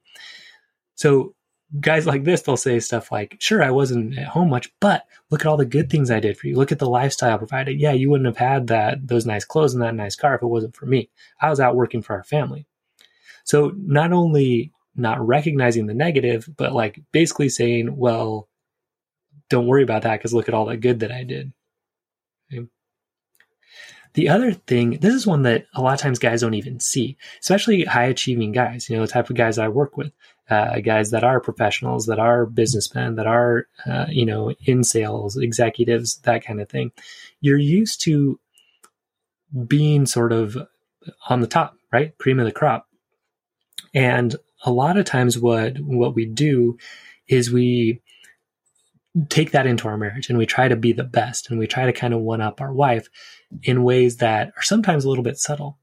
So 0.94 1.34
guys 1.80 2.06
like 2.06 2.24
this, 2.24 2.42
they'll 2.42 2.56
say 2.56 2.80
stuff 2.80 3.12
like, 3.12 3.36
sure, 3.40 3.62
I 3.62 3.70
wasn't 3.70 4.18
at 4.18 4.28
home 4.28 4.48
much, 4.50 4.72
but 4.80 5.04
look 5.30 5.42
at 5.42 5.46
all 5.46 5.56
the 5.56 5.66
good 5.66 5.90
things 5.90 6.10
I 6.10 6.20
did 6.20 6.38
for 6.38 6.46
you. 6.46 6.56
Look 6.56 6.72
at 6.72 6.78
the 6.78 6.88
lifestyle 6.88 7.38
provided. 7.38 7.78
Yeah, 7.78 7.92
you 7.92 8.10
wouldn't 8.10 8.26
have 8.26 8.38
had 8.38 8.68
that, 8.68 9.06
those 9.06 9.26
nice 9.26 9.44
clothes 9.44 9.74
and 9.74 9.82
that 9.82 9.94
nice 9.94 10.16
car 10.16 10.34
if 10.34 10.42
it 10.42 10.46
wasn't 10.46 10.74
for 10.74 10.86
me. 10.86 11.10
I 11.40 11.50
was 11.50 11.60
out 11.60 11.76
working 11.76 12.02
for 12.02 12.14
our 12.14 12.24
family. 12.24 12.66
So 13.44 13.72
not 13.76 14.12
only 14.12 14.72
not 14.96 15.24
recognizing 15.24 15.86
the 15.86 15.94
negative, 15.94 16.48
but 16.56 16.72
like 16.72 17.00
basically 17.12 17.48
saying, 17.48 17.96
well, 17.96 18.48
don't 19.48 19.66
worry 19.66 19.82
about 19.82 20.02
that 20.02 20.18
because 20.18 20.34
look 20.34 20.48
at 20.48 20.54
all 20.54 20.66
the 20.66 20.76
good 20.76 21.00
that 21.00 21.12
I 21.12 21.24
did. 21.24 21.52
The 24.14 24.30
other 24.30 24.52
thing, 24.52 24.98
this 25.00 25.14
is 25.14 25.26
one 25.26 25.42
that 25.42 25.66
a 25.74 25.82
lot 25.82 25.94
of 25.94 26.00
times 26.00 26.18
guys 26.18 26.40
don't 26.40 26.54
even 26.54 26.80
see, 26.80 27.16
especially 27.40 27.84
high 27.84 28.06
achieving 28.06 28.52
guys, 28.52 28.88
you 28.88 28.96
know, 28.96 29.02
the 29.02 29.12
type 29.12 29.30
of 29.30 29.36
guys 29.36 29.58
I 29.58 29.68
work 29.68 29.96
with, 29.96 30.12
uh, 30.48 30.80
guys 30.80 31.10
that 31.10 31.24
are 31.24 31.40
professionals, 31.40 32.06
that 32.06 32.18
are 32.18 32.46
businessmen, 32.46 33.16
that 33.16 33.26
are, 33.26 33.66
uh, 33.86 34.06
you 34.08 34.24
know, 34.24 34.54
in 34.64 34.82
sales, 34.82 35.36
executives, 35.36 36.18
that 36.24 36.44
kind 36.44 36.60
of 36.60 36.68
thing. 36.68 36.90
You're 37.40 37.58
used 37.58 38.00
to 38.04 38.40
being 39.66 40.06
sort 40.06 40.32
of 40.32 40.56
on 41.28 41.40
the 41.40 41.46
top, 41.46 41.74
right? 41.92 42.16
Cream 42.18 42.40
of 42.40 42.46
the 42.46 42.52
crop. 42.52 42.86
And 43.94 44.34
a 44.64 44.70
lot 44.70 44.96
of 44.96 45.04
times 45.04 45.38
what, 45.38 45.78
what 45.78 46.14
we 46.14 46.24
do 46.24 46.78
is 47.28 47.52
we, 47.52 48.00
take 49.28 49.52
that 49.52 49.66
into 49.66 49.88
our 49.88 49.96
marriage 49.96 50.28
and 50.28 50.38
we 50.38 50.46
try 50.46 50.68
to 50.68 50.76
be 50.76 50.92
the 50.92 51.04
best 51.04 51.50
and 51.50 51.58
we 51.58 51.66
try 51.66 51.86
to 51.86 51.92
kind 51.92 52.14
of 52.14 52.20
one 52.20 52.40
up 52.40 52.60
our 52.60 52.72
wife 52.72 53.08
in 53.62 53.82
ways 53.82 54.18
that 54.18 54.52
are 54.56 54.62
sometimes 54.62 55.04
a 55.04 55.08
little 55.08 55.24
bit 55.24 55.38
subtle. 55.38 55.78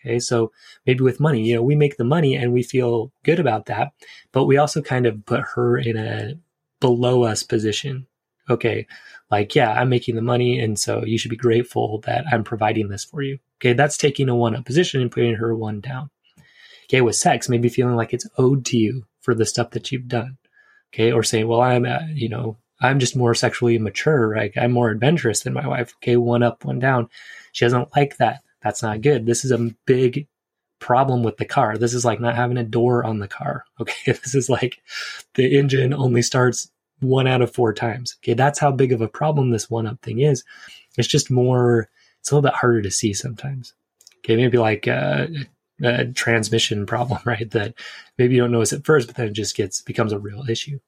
Okay. 0.00 0.18
So 0.18 0.52
maybe 0.86 1.02
with 1.02 1.20
money, 1.20 1.42
you 1.42 1.54
know, 1.56 1.62
we 1.62 1.74
make 1.74 1.96
the 1.96 2.04
money 2.04 2.36
and 2.36 2.52
we 2.52 2.62
feel 2.62 3.12
good 3.24 3.40
about 3.40 3.66
that, 3.66 3.92
but 4.32 4.44
we 4.44 4.56
also 4.56 4.80
kind 4.80 5.06
of 5.06 5.26
put 5.26 5.40
her 5.54 5.76
in 5.76 5.96
a 5.96 6.34
below 6.80 7.24
us 7.24 7.42
position. 7.42 8.06
Okay. 8.48 8.86
Like, 9.30 9.54
yeah, 9.54 9.72
I'm 9.72 9.88
making 9.88 10.14
the 10.14 10.22
money. 10.22 10.58
And 10.58 10.78
so 10.78 11.04
you 11.04 11.18
should 11.18 11.30
be 11.30 11.36
grateful 11.36 12.00
that 12.06 12.24
I'm 12.32 12.44
providing 12.44 12.88
this 12.88 13.04
for 13.04 13.22
you. 13.22 13.38
Okay. 13.60 13.72
That's 13.72 13.96
taking 13.96 14.28
a 14.28 14.36
one 14.36 14.56
up 14.56 14.64
position 14.64 15.02
and 15.02 15.10
putting 15.10 15.34
her 15.34 15.54
one 15.54 15.80
down. 15.80 16.10
Okay. 16.84 17.00
With 17.00 17.16
sex, 17.16 17.48
maybe 17.48 17.68
feeling 17.68 17.96
like 17.96 18.14
it's 18.14 18.28
owed 18.38 18.64
to 18.66 18.78
you 18.78 19.04
for 19.20 19.34
the 19.34 19.44
stuff 19.44 19.70
that 19.70 19.92
you've 19.92 20.08
done. 20.08 20.38
Okay. 20.94 21.12
Or 21.12 21.22
saying, 21.22 21.48
well, 21.48 21.60
I'm, 21.60 21.84
uh, 21.84 22.06
you 22.14 22.28
know, 22.28 22.56
I'm 22.80 22.98
just 22.98 23.16
more 23.16 23.34
sexually 23.34 23.78
mature. 23.78 24.36
Like 24.36 24.56
I'm 24.56 24.72
more 24.72 24.90
adventurous 24.90 25.42
than 25.42 25.52
my 25.52 25.66
wife. 25.66 25.94
Okay, 25.96 26.16
one 26.16 26.42
up, 26.42 26.64
one 26.64 26.78
down. 26.78 27.08
She 27.52 27.64
doesn't 27.64 27.94
like 27.96 28.16
that. 28.18 28.42
That's 28.62 28.82
not 28.82 29.00
good. 29.00 29.26
This 29.26 29.44
is 29.44 29.50
a 29.50 29.70
big 29.86 30.28
problem 30.80 31.22
with 31.22 31.36
the 31.38 31.44
car. 31.44 31.76
This 31.76 31.94
is 31.94 32.04
like 32.04 32.20
not 32.20 32.36
having 32.36 32.56
a 32.56 32.64
door 32.64 33.04
on 33.04 33.18
the 33.18 33.28
car. 33.28 33.64
Okay, 33.80 34.12
this 34.12 34.34
is 34.34 34.48
like 34.48 34.80
the 35.34 35.56
engine 35.56 35.94
only 35.94 36.22
starts 36.22 36.70
one 37.00 37.26
out 37.28 37.42
of 37.42 37.54
four 37.54 37.72
times. 37.72 38.16
Okay, 38.20 38.34
that's 38.34 38.58
how 38.58 38.72
big 38.72 38.92
of 38.92 39.00
a 39.00 39.08
problem 39.08 39.50
this 39.50 39.70
one 39.70 39.86
up 39.86 40.00
thing 40.02 40.20
is. 40.20 40.44
It's 40.96 41.08
just 41.08 41.30
more. 41.30 41.88
It's 42.20 42.30
a 42.30 42.34
little 42.34 42.48
bit 42.48 42.58
harder 42.58 42.82
to 42.82 42.90
see 42.90 43.12
sometimes. 43.12 43.74
Okay, 44.18 44.36
maybe 44.36 44.58
like 44.58 44.88
a, 44.88 45.28
a 45.82 46.06
transmission 46.06 46.86
problem, 46.86 47.20
right? 47.24 47.48
That 47.52 47.74
maybe 48.18 48.34
you 48.34 48.40
don't 48.40 48.52
notice 48.52 48.72
at 48.72 48.84
first, 48.84 49.06
but 49.06 49.16
then 49.16 49.28
it 49.28 49.32
just 49.32 49.56
gets 49.56 49.80
becomes 49.80 50.12
a 50.12 50.18
real 50.18 50.44
issue 50.48 50.80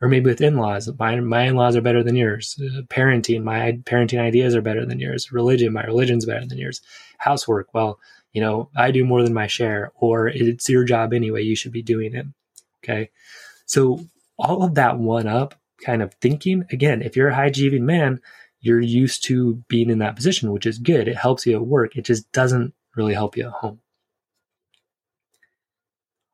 or 0.00 0.08
maybe 0.08 0.30
with 0.30 0.40
in-laws. 0.40 0.88
My, 0.98 1.18
my 1.20 1.44
in-laws 1.44 1.74
are 1.74 1.80
better 1.80 2.02
than 2.02 2.16
yours. 2.16 2.60
Uh, 2.60 2.82
parenting 2.82 3.42
my 3.42 3.72
parenting 3.84 4.20
ideas 4.20 4.54
are 4.54 4.62
better 4.62 4.86
than 4.86 5.00
yours. 5.00 5.32
Religion 5.32 5.72
my 5.72 5.84
religion's 5.84 6.26
better 6.26 6.46
than 6.46 6.58
yours. 6.58 6.80
Housework 7.18 7.72
well 7.74 7.98
you 8.32 8.42
know 8.42 8.68
i 8.76 8.90
do 8.90 9.04
more 9.04 9.22
than 9.22 9.32
my 9.32 9.46
share 9.46 9.90
or 9.96 10.28
it's 10.28 10.68
your 10.68 10.84
job 10.84 11.14
anyway 11.14 11.42
you 11.42 11.56
should 11.56 11.72
be 11.72 11.82
doing 11.82 12.14
it 12.14 12.26
okay? 12.84 13.10
So 13.66 14.06
all 14.38 14.62
of 14.62 14.74
that 14.76 14.98
one 14.98 15.26
up 15.26 15.54
kind 15.84 16.02
of 16.02 16.14
thinking 16.14 16.64
again 16.70 17.02
if 17.02 17.16
you're 17.16 17.28
a 17.28 17.34
high 17.34 17.46
achieving 17.46 17.86
man 17.86 18.20
you're 18.60 18.80
used 18.80 19.22
to 19.24 19.54
being 19.68 19.90
in 19.90 19.98
that 19.98 20.16
position 20.16 20.52
which 20.52 20.66
is 20.66 20.78
good. 20.78 21.06
It 21.06 21.16
helps 21.16 21.46
you 21.46 21.54
at 21.56 21.66
work. 21.66 21.96
It 21.96 22.04
just 22.04 22.30
doesn't 22.32 22.74
really 22.96 23.14
help 23.14 23.36
you 23.36 23.46
at 23.46 23.52
home. 23.52 23.80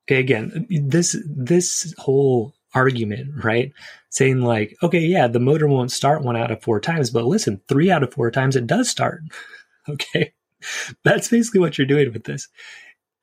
Okay 0.07 0.21
again 0.21 0.67
this 0.71 1.17
this 1.27 1.95
whole 1.99 2.55
argument, 2.75 3.45
right? 3.45 3.73
Saying 4.11 4.43
like, 4.43 4.77
okay, 4.83 5.01
yeah, 5.01 5.27
the 5.27 5.41
motor 5.41 5.67
won't 5.67 5.93
start 5.93 6.23
one 6.23 6.37
out 6.37 6.51
of 6.51 6.63
four 6.63 6.81
times, 6.81 7.11
but 7.11 7.25
listen, 7.25 7.61
three 7.69 7.91
out 7.91 8.03
of 8.03 8.13
four 8.13 8.31
times 8.31 8.57
it 8.57 8.67
does 8.67 8.89
start. 8.89 9.23
okay. 9.89 10.33
That's 11.03 11.29
basically 11.29 11.61
what 11.61 11.79
you're 11.79 11.87
doing 11.87 12.13
with 12.13 12.25
this. 12.25 12.49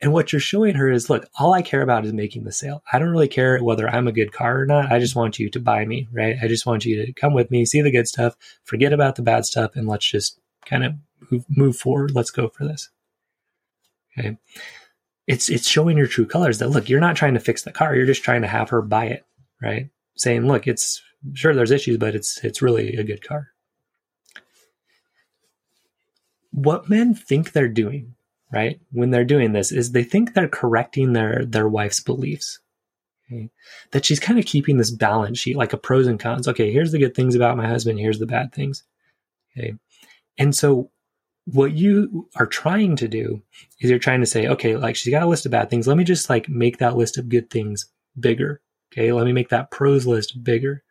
And 0.01 0.11
what 0.11 0.33
you're 0.33 0.39
showing 0.39 0.75
her 0.75 0.89
is, 0.89 1.09
look, 1.11 1.27
all 1.37 1.53
I 1.53 1.61
care 1.61 1.83
about 1.83 2.05
is 2.05 2.13
making 2.13 2.43
the 2.43 2.51
sale. 2.51 2.83
I 2.91 2.97
don't 2.97 3.09
really 3.09 3.27
care 3.27 3.59
whether 3.59 3.87
I'm 3.87 4.07
a 4.07 4.11
good 4.11 4.33
car 4.33 4.61
or 4.61 4.65
not. 4.65 4.91
I 4.91 4.97
just 4.97 5.15
want 5.15 5.37
you 5.37 5.49
to 5.51 5.59
buy 5.59 5.85
me, 5.85 6.07
right? 6.11 6.37
I 6.41 6.47
just 6.47 6.65
want 6.65 6.85
you 6.85 7.05
to 7.05 7.13
come 7.13 7.33
with 7.33 7.51
me, 7.51 7.65
see 7.65 7.81
the 7.81 7.91
good 7.91 8.07
stuff, 8.07 8.35
forget 8.63 8.93
about 8.93 9.15
the 9.15 9.21
bad 9.21 9.45
stuff, 9.45 9.75
and 9.75 9.87
let's 9.87 10.05
just 10.05 10.39
kind 10.65 10.83
of 10.83 10.93
move, 11.29 11.45
move 11.49 11.77
forward. 11.77 12.15
Let's 12.15 12.31
go 12.31 12.49
for 12.49 12.65
this. 12.65 12.89
Okay. 14.17 14.37
It's, 15.27 15.49
it's 15.49 15.67
showing 15.67 15.97
your 15.97 16.07
true 16.07 16.25
colors 16.25 16.57
that 16.57 16.69
look, 16.69 16.89
you're 16.89 16.99
not 16.99 17.15
trying 17.15 17.35
to 17.35 17.39
fix 17.39 17.61
the 17.61 17.71
car. 17.71 17.95
You're 17.95 18.07
just 18.07 18.23
trying 18.23 18.41
to 18.41 18.47
have 18.47 18.69
her 18.69 18.81
buy 18.81 19.05
it 19.05 19.25
right? 19.61 19.89
Saying, 20.15 20.47
look, 20.47 20.67
it's 20.67 21.01
sure 21.33 21.53
there's 21.53 21.71
issues, 21.71 21.97
but 21.97 22.15
it's 22.15 22.43
it's 22.43 22.61
really 22.61 22.95
a 22.95 23.03
good 23.03 23.25
car. 23.25 23.49
What 26.51 26.89
men 26.89 27.15
think 27.15 27.51
they're 27.51 27.67
doing, 27.67 28.15
right, 28.51 28.79
when 28.91 29.11
they're 29.11 29.23
doing 29.23 29.53
this 29.53 29.71
is 29.71 29.91
they 29.91 30.03
think 30.03 30.33
they're 30.33 30.47
correcting 30.47 31.13
their 31.13 31.45
their 31.45 31.67
wife's 31.67 31.99
beliefs. 31.99 32.59
Okay? 33.31 33.49
That 33.91 34.05
she's 34.05 34.19
kind 34.19 34.39
of 34.39 34.45
keeping 34.45 34.77
this 34.77 34.91
balance 34.91 35.39
sheet, 35.39 35.55
like 35.55 35.73
a 35.73 35.77
pros 35.77 36.07
and 36.07 36.19
cons. 36.19 36.47
Okay, 36.47 36.71
here's 36.71 36.91
the 36.91 36.99
good 36.99 37.15
things 37.15 37.35
about 37.35 37.57
my 37.57 37.67
husband, 37.67 37.99
here's 37.99 38.19
the 38.19 38.25
bad 38.25 38.53
things. 38.53 38.83
Okay. 39.57 39.75
And 40.37 40.55
so 40.55 40.89
what 41.45 41.73
you 41.73 42.29
are 42.35 42.45
trying 42.45 42.95
to 42.97 43.07
do 43.07 43.41
is 43.79 43.89
you're 43.89 43.99
trying 43.99 44.21
to 44.21 44.25
say, 44.25 44.47
okay, 44.47 44.75
like 44.75 44.95
she's 44.95 45.11
got 45.11 45.23
a 45.23 45.27
list 45.27 45.45
of 45.45 45.51
bad 45.51 45.69
things. 45.69 45.87
Let 45.87 45.97
me 45.97 46.03
just 46.03 46.29
like 46.29 46.49
make 46.49 46.77
that 46.77 46.95
list 46.95 47.17
of 47.17 47.29
good 47.29 47.49
things 47.49 47.87
bigger. 48.19 48.61
Okay, 48.91 49.11
let 49.11 49.25
me 49.25 49.31
make 49.31 49.49
that 49.49 49.71
pros 49.71 50.05
list 50.05 50.43
bigger. 50.43 50.83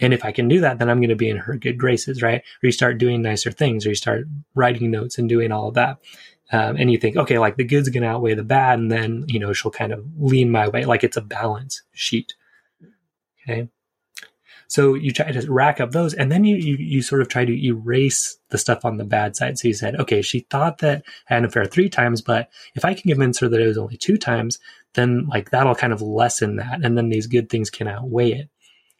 And 0.00 0.12
if 0.12 0.24
I 0.24 0.32
can 0.32 0.48
do 0.48 0.60
that, 0.60 0.78
then 0.78 0.90
I'm 0.90 0.98
going 0.98 1.10
to 1.10 1.16
be 1.16 1.30
in 1.30 1.36
her 1.36 1.56
good 1.56 1.78
graces, 1.78 2.20
right? 2.20 2.40
Or 2.40 2.66
you 2.66 2.72
start 2.72 2.98
doing 2.98 3.22
nicer 3.22 3.52
things, 3.52 3.86
or 3.86 3.90
you 3.90 3.94
start 3.94 4.26
writing 4.54 4.90
notes 4.90 5.18
and 5.18 5.28
doing 5.28 5.52
all 5.52 5.68
of 5.68 5.74
that. 5.74 5.98
Um, 6.52 6.76
and 6.76 6.90
you 6.90 6.98
think, 6.98 7.16
okay, 7.16 7.38
like 7.38 7.56
the 7.56 7.64
good's 7.64 7.88
going 7.88 8.02
to 8.02 8.08
outweigh 8.08 8.34
the 8.34 8.42
bad, 8.42 8.78
and 8.78 8.90
then 8.90 9.24
you 9.28 9.38
know 9.38 9.52
she'll 9.52 9.70
kind 9.70 9.92
of 9.92 10.04
lean 10.18 10.50
my 10.50 10.68
way, 10.68 10.84
like 10.84 11.04
it's 11.04 11.16
a 11.16 11.22
balance 11.22 11.82
sheet. 11.92 12.34
Okay. 13.42 13.68
So 14.74 14.94
you 14.94 15.12
try 15.12 15.30
to 15.30 15.52
rack 15.52 15.80
up 15.80 15.92
those 15.92 16.14
and 16.14 16.32
then 16.32 16.42
you, 16.42 16.56
you, 16.56 16.76
you 16.76 17.00
sort 17.00 17.20
of 17.20 17.28
try 17.28 17.44
to 17.44 17.64
erase 17.64 18.36
the 18.48 18.58
stuff 18.58 18.84
on 18.84 18.96
the 18.96 19.04
bad 19.04 19.36
side. 19.36 19.56
So 19.56 19.68
you 19.68 19.74
said, 19.74 19.94
okay, 19.94 20.20
she 20.20 20.40
thought 20.50 20.78
that 20.78 21.04
I 21.30 21.34
had 21.34 21.38
an 21.38 21.44
affair 21.44 21.64
three 21.64 21.88
times, 21.88 22.20
but 22.20 22.50
if 22.74 22.84
I 22.84 22.92
can 22.92 23.08
convince 23.08 23.38
her 23.38 23.48
that 23.48 23.60
it 23.60 23.68
was 23.68 23.78
only 23.78 23.96
two 23.96 24.16
times, 24.16 24.58
then 24.94 25.28
like 25.28 25.50
that'll 25.50 25.76
kind 25.76 25.92
of 25.92 26.02
lessen 26.02 26.56
that. 26.56 26.80
And 26.82 26.98
then 26.98 27.08
these 27.08 27.28
good 27.28 27.48
things 27.48 27.70
can 27.70 27.86
outweigh 27.86 28.32
it. 28.32 28.50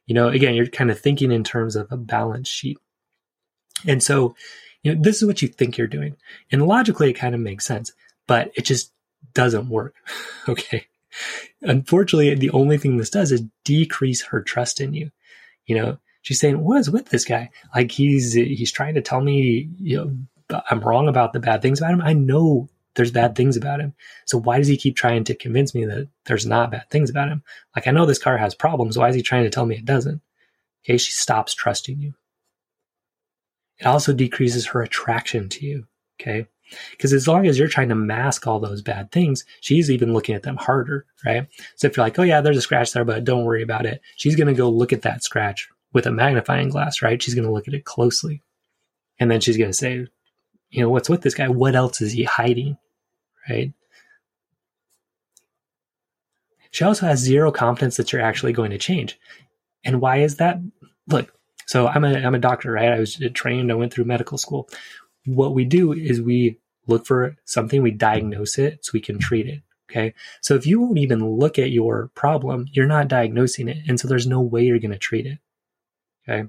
You 0.06 0.14
know, 0.14 0.28
again, 0.28 0.54
you're 0.54 0.68
kind 0.68 0.92
of 0.92 1.00
thinking 1.00 1.32
in 1.32 1.42
terms 1.42 1.74
of 1.74 1.90
a 1.90 1.96
balance 1.96 2.48
sheet. 2.48 2.78
And 3.84 4.00
so, 4.00 4.36
you 4.84 4.94
know, 4.94 5.02
this 5.02 5.16
is 5.16 5.26
what 5.26 5.42
you 5.42 5.48
think 5.48 5.76
you're 5.76 5.88
doing. 5.88 6.14
And 6.52 6.68
logically, 6.68 7.10
it 7.10 7.14
kind 7.14 7.34
of 7.34 7.40
makes 7.40 7.66
sense, 7.66 7.92
but 8.28 8.52
it 8.54 8.64
just 8.64 8.92
doesn't 9.32 9.68
work. 9.68 9.96
okay. 10.48 10.86
Unfortunately, 11.62 12.32
the 12.36 12.50
only 12.50 12.78
thing 12.78 12.96
this 12.96 13.10
does 13.10 13.32
is 13.32 13.42
decrease 13.64 14.22
her 14.26 14.40
trust 14.40 14.80
in 14.80 14.94
you. 14.94 15.10
You 15.66 15.76
know, 15.76 15.98
she's 16.22 16.40
saying, 16.40 16.62
"What 16.62 16.80
is 16.80 16.90
with 16.90 17.08
this 17.08 17.24
guy? 17.24 17.50
Like 17.74 17.90
he's 17.90 18.32
he's 18.34 18.72
trying 18.72 18.94
to 18.94 19.02
tell 19.02 19.20
me, 19.20 19.70
you 19.78 19.96
know, 19.96 20.62
I'm 20.70 20.80
wrong 20.80 21.08
about 21.08 21.32
the 21.32 21.40
bad 21.40 21.62
things 21.62 21.80
about 21.80 21.92
him. 21.92 22.02
I 22.02 22.12
know 22.12 22.68
there's 22.94 23.10
bad 23.10 23.34
things 23.34 23.56
about 23.56 23.80
him. 23.80 23.94
So 24.26 24.38
why 24.38 24.58
does 24.58 24.68
he 24.68 24.76
keep 24.76 24.96
trying 24.96 25.24
to 25.24 25.34
convince 25.34 25.74
me 25.74 25.84
that 25.84 26.08
there's 26.26 26.46
not 26.46 26.70
bad 26.70 26.90
things 26.90 27.10
about 27.10 27.28
him? 27.28 27.42
Like 27.74 27.86
I 27.86 27.90
know 27.90 28.06
this 28.06 28.18
car 28.18 28.38
has 28.38 28.54
problems. 28.54 28.96
Why 28.96 29.08
is 29.08 29.16
he 29.16 29.22
trying 29.22 29.44
to 29.44 29.50
tell 29.50 29.66
me 29.66 29.76
it 29.76 29.84
doesn't? 29.84 30.20
Okay, 30.84 30.98
she 30.98 31.12
stops 31.12 31.54
trusting 31.54 31.98
you. 31.98 32.14
It 33.78 33.86
also 33.86 34.12
decreases 34.12 34.66
her 34.66 34.82
attraction 34.82 35.48
to 35.50 35.66
you. 35.66 35.86
Okay. 36.20 36.46
Because 36.92 37.12
as 37.12 37.28
long 37.28 37.46
as 37.46 37.58
you're 37.58 37.68
trying 37.68 37.88
to 37.90 37.94
mask 37.94 38.46
all 38.46 38.58
those 38.58 38.82
bad 38.82 39.12
things, 39.12 39.44
she's 39.60 39.90
even 39.90 40.12
looking 40.12 40.34
at 40.34 40.42
them 40.42 40.56
harder, 40.56 41.06
right? 41.24 41.46
So 41.76 41.86
if 41.86 41.96
you're 41.96 42.04
like, 42.04 42.18
oh 42.18 42.22
yeah, 42.22 42.40
there's 42.40 42.56
a 42.56 42.62
scratch 42.62 42.92
there, 42.92 43.04
but 43.04 43.24
don't 43.24 43.44
worry 43.44 43.62
about 43.62 43.86
it, 43.86 44.00
she's 44.16 44.36
going 44.36 44.48
to 44.48 44.54
go 44.54 44.68
look 44.68 44.92
at 44.92 45.02
that 45.02 45.22
scratch 45.22 45.68
with 45.92 46.06
a 46.06 46.12
magnifying 46.12 46.68
glass, 46.68 47.02
right? 47.02 47.22
She's 47.22 47.34
going 47.34 47.46
to 47.46 47.52
look 47.52 47.68
at 47.68 47.74
it 47.74 47.84
closely. 47.84 48.42
And 49.18 49.30
then 49.30 49.40
she's 49.40 49.56
going 49.56 49.70
to 49.70 49.76
say, 49.76 50.06
you 50.70 50.80
know, 50.80 50.90
what's 50.90 51.08
with 51.08 51.22
this 51.22 51.34
guy? 51.34 51.48
What 51.48 51.76
else 51.76 52.00
is 52.00 52.12
he 52.12 52.24
hiding? 52.24 52.76
Right? 53.48 53.72
She 56.72 56.82
also 56.82 57.06
has 57.06 57.20
zero 57.20 57.52
confidence 57.52 57.96
that 57.96 58.12
you're 58.12 58.20
actually 58.20 58.52
going 58.52 58.72
to 58.72 58.78
change. 58.78 59.16
And 59.84 60.00
why 60.00 60.18
is 60.18 60.38
that? 60.38 60.58
Look, 61.06 61.32
so 61.66 61.86
I'm 61.86 62.04
a 62.04 62.14
I'm 62.14 62.34
a 62.34 62.40
doctor, 62.40 62.72
right? 62.72 62.90
I 62.90 62.98
was 62.98 63.22
trained, 63.32 63.70
I 63.70 63.76
went 63.76 63.92
through 63.92 64.06
medical 64.06 64.38
school. 64.38 64.68
What 65.26 65.54
we 65.54 65.64
do 65.64 65.92
is 65.92 66.20
we 66.20 66.58
look 66.86 67.06
for 67.06 67.36
something, 67.44 67.82
we 67.82 67.90
diagnose 67.90 68.58
it 68.58 68.84
so 68.84 68.90
we 68.92 69.00
can 69.00 69.18
treat 69.18 69.46
it. 69.46 69.62
Okay. 69.90 70.14
So 70.40 70.54
if 70.54 70.66
you 70.66 70.80
won't 70.80 70.98
even 70.98 71.24
look 71.24 71.58
at 71.58 71.70
your 71.70 72.10
problem, 72.14 72.66
you're 72.72 72.86
not 72.86 73.08
diagnosing 73.08 73.68
it. 73.68 73.78
And 73.86 74.00
so 74.00 74.08
there's 74.08 74.26
no 74.26 74.40
way 74.40 74.64
you're 74.64 74.78
going 74.78 74.90
to 74.90 74.98
treat 74.98 75.26
it. 75.26 75.38
Okay. 76.28 76.48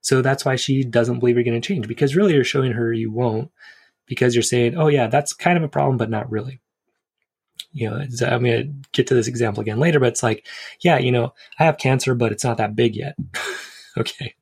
So 0.00 0.20
that's 0.20 0.44
why 0.44 0.56
she 0.56 0.84
doesn't 0.84 1.18
believe 1.18 1.36
you're 1.36 1.44
going 1.44 1.60
to 1.60 1.66
change 1.66 1.88
because 1.88 2.14
really 2.14 2.34
you're 2.34 2.44
showing 2.44 2.72
her 2.72 2.92
you 2.92 3.10
won't 3.10 3.50
because 4.06 4.34
you're 4.34 4.42
saying, 4.42 4.76
oh, 4.76 4.88
yeah, 4.88 5.06
that's 5.06 5.32
kind 5.32 5.56
of 5.56 5.64
a 5.64 5.68
problem, 5.68 5.96
but 5.96 6.10
not 6.10 6.30
really. 6.30 6.60
You 7.72 7.90
know, 7.90 7.96
I'm 7.96 8.44
going 8.44 8.82
to 8.82 8.88
get 8.92 9.06
to 9.08 9.14
this 9.14 9.26
example 9.26 9.62
again 9.62 9.80
later, 9.80 9.98
but 9.98 10.08
it's 10.08 10.22
like, 10.22 10.46
yeah, 10.80 10.98
you 10.98 11.10
know, 11.10 11.32
I 11.58 11.64
have 11.64 11.78
cancer, 11.78 12.14
but 12.14 12.32
it's 12.32 12.44
not 12.44 12.58
that 12.58 12.76
big 12.76 12.94
yet. 12.94 13.16
okay. 13.96 14.34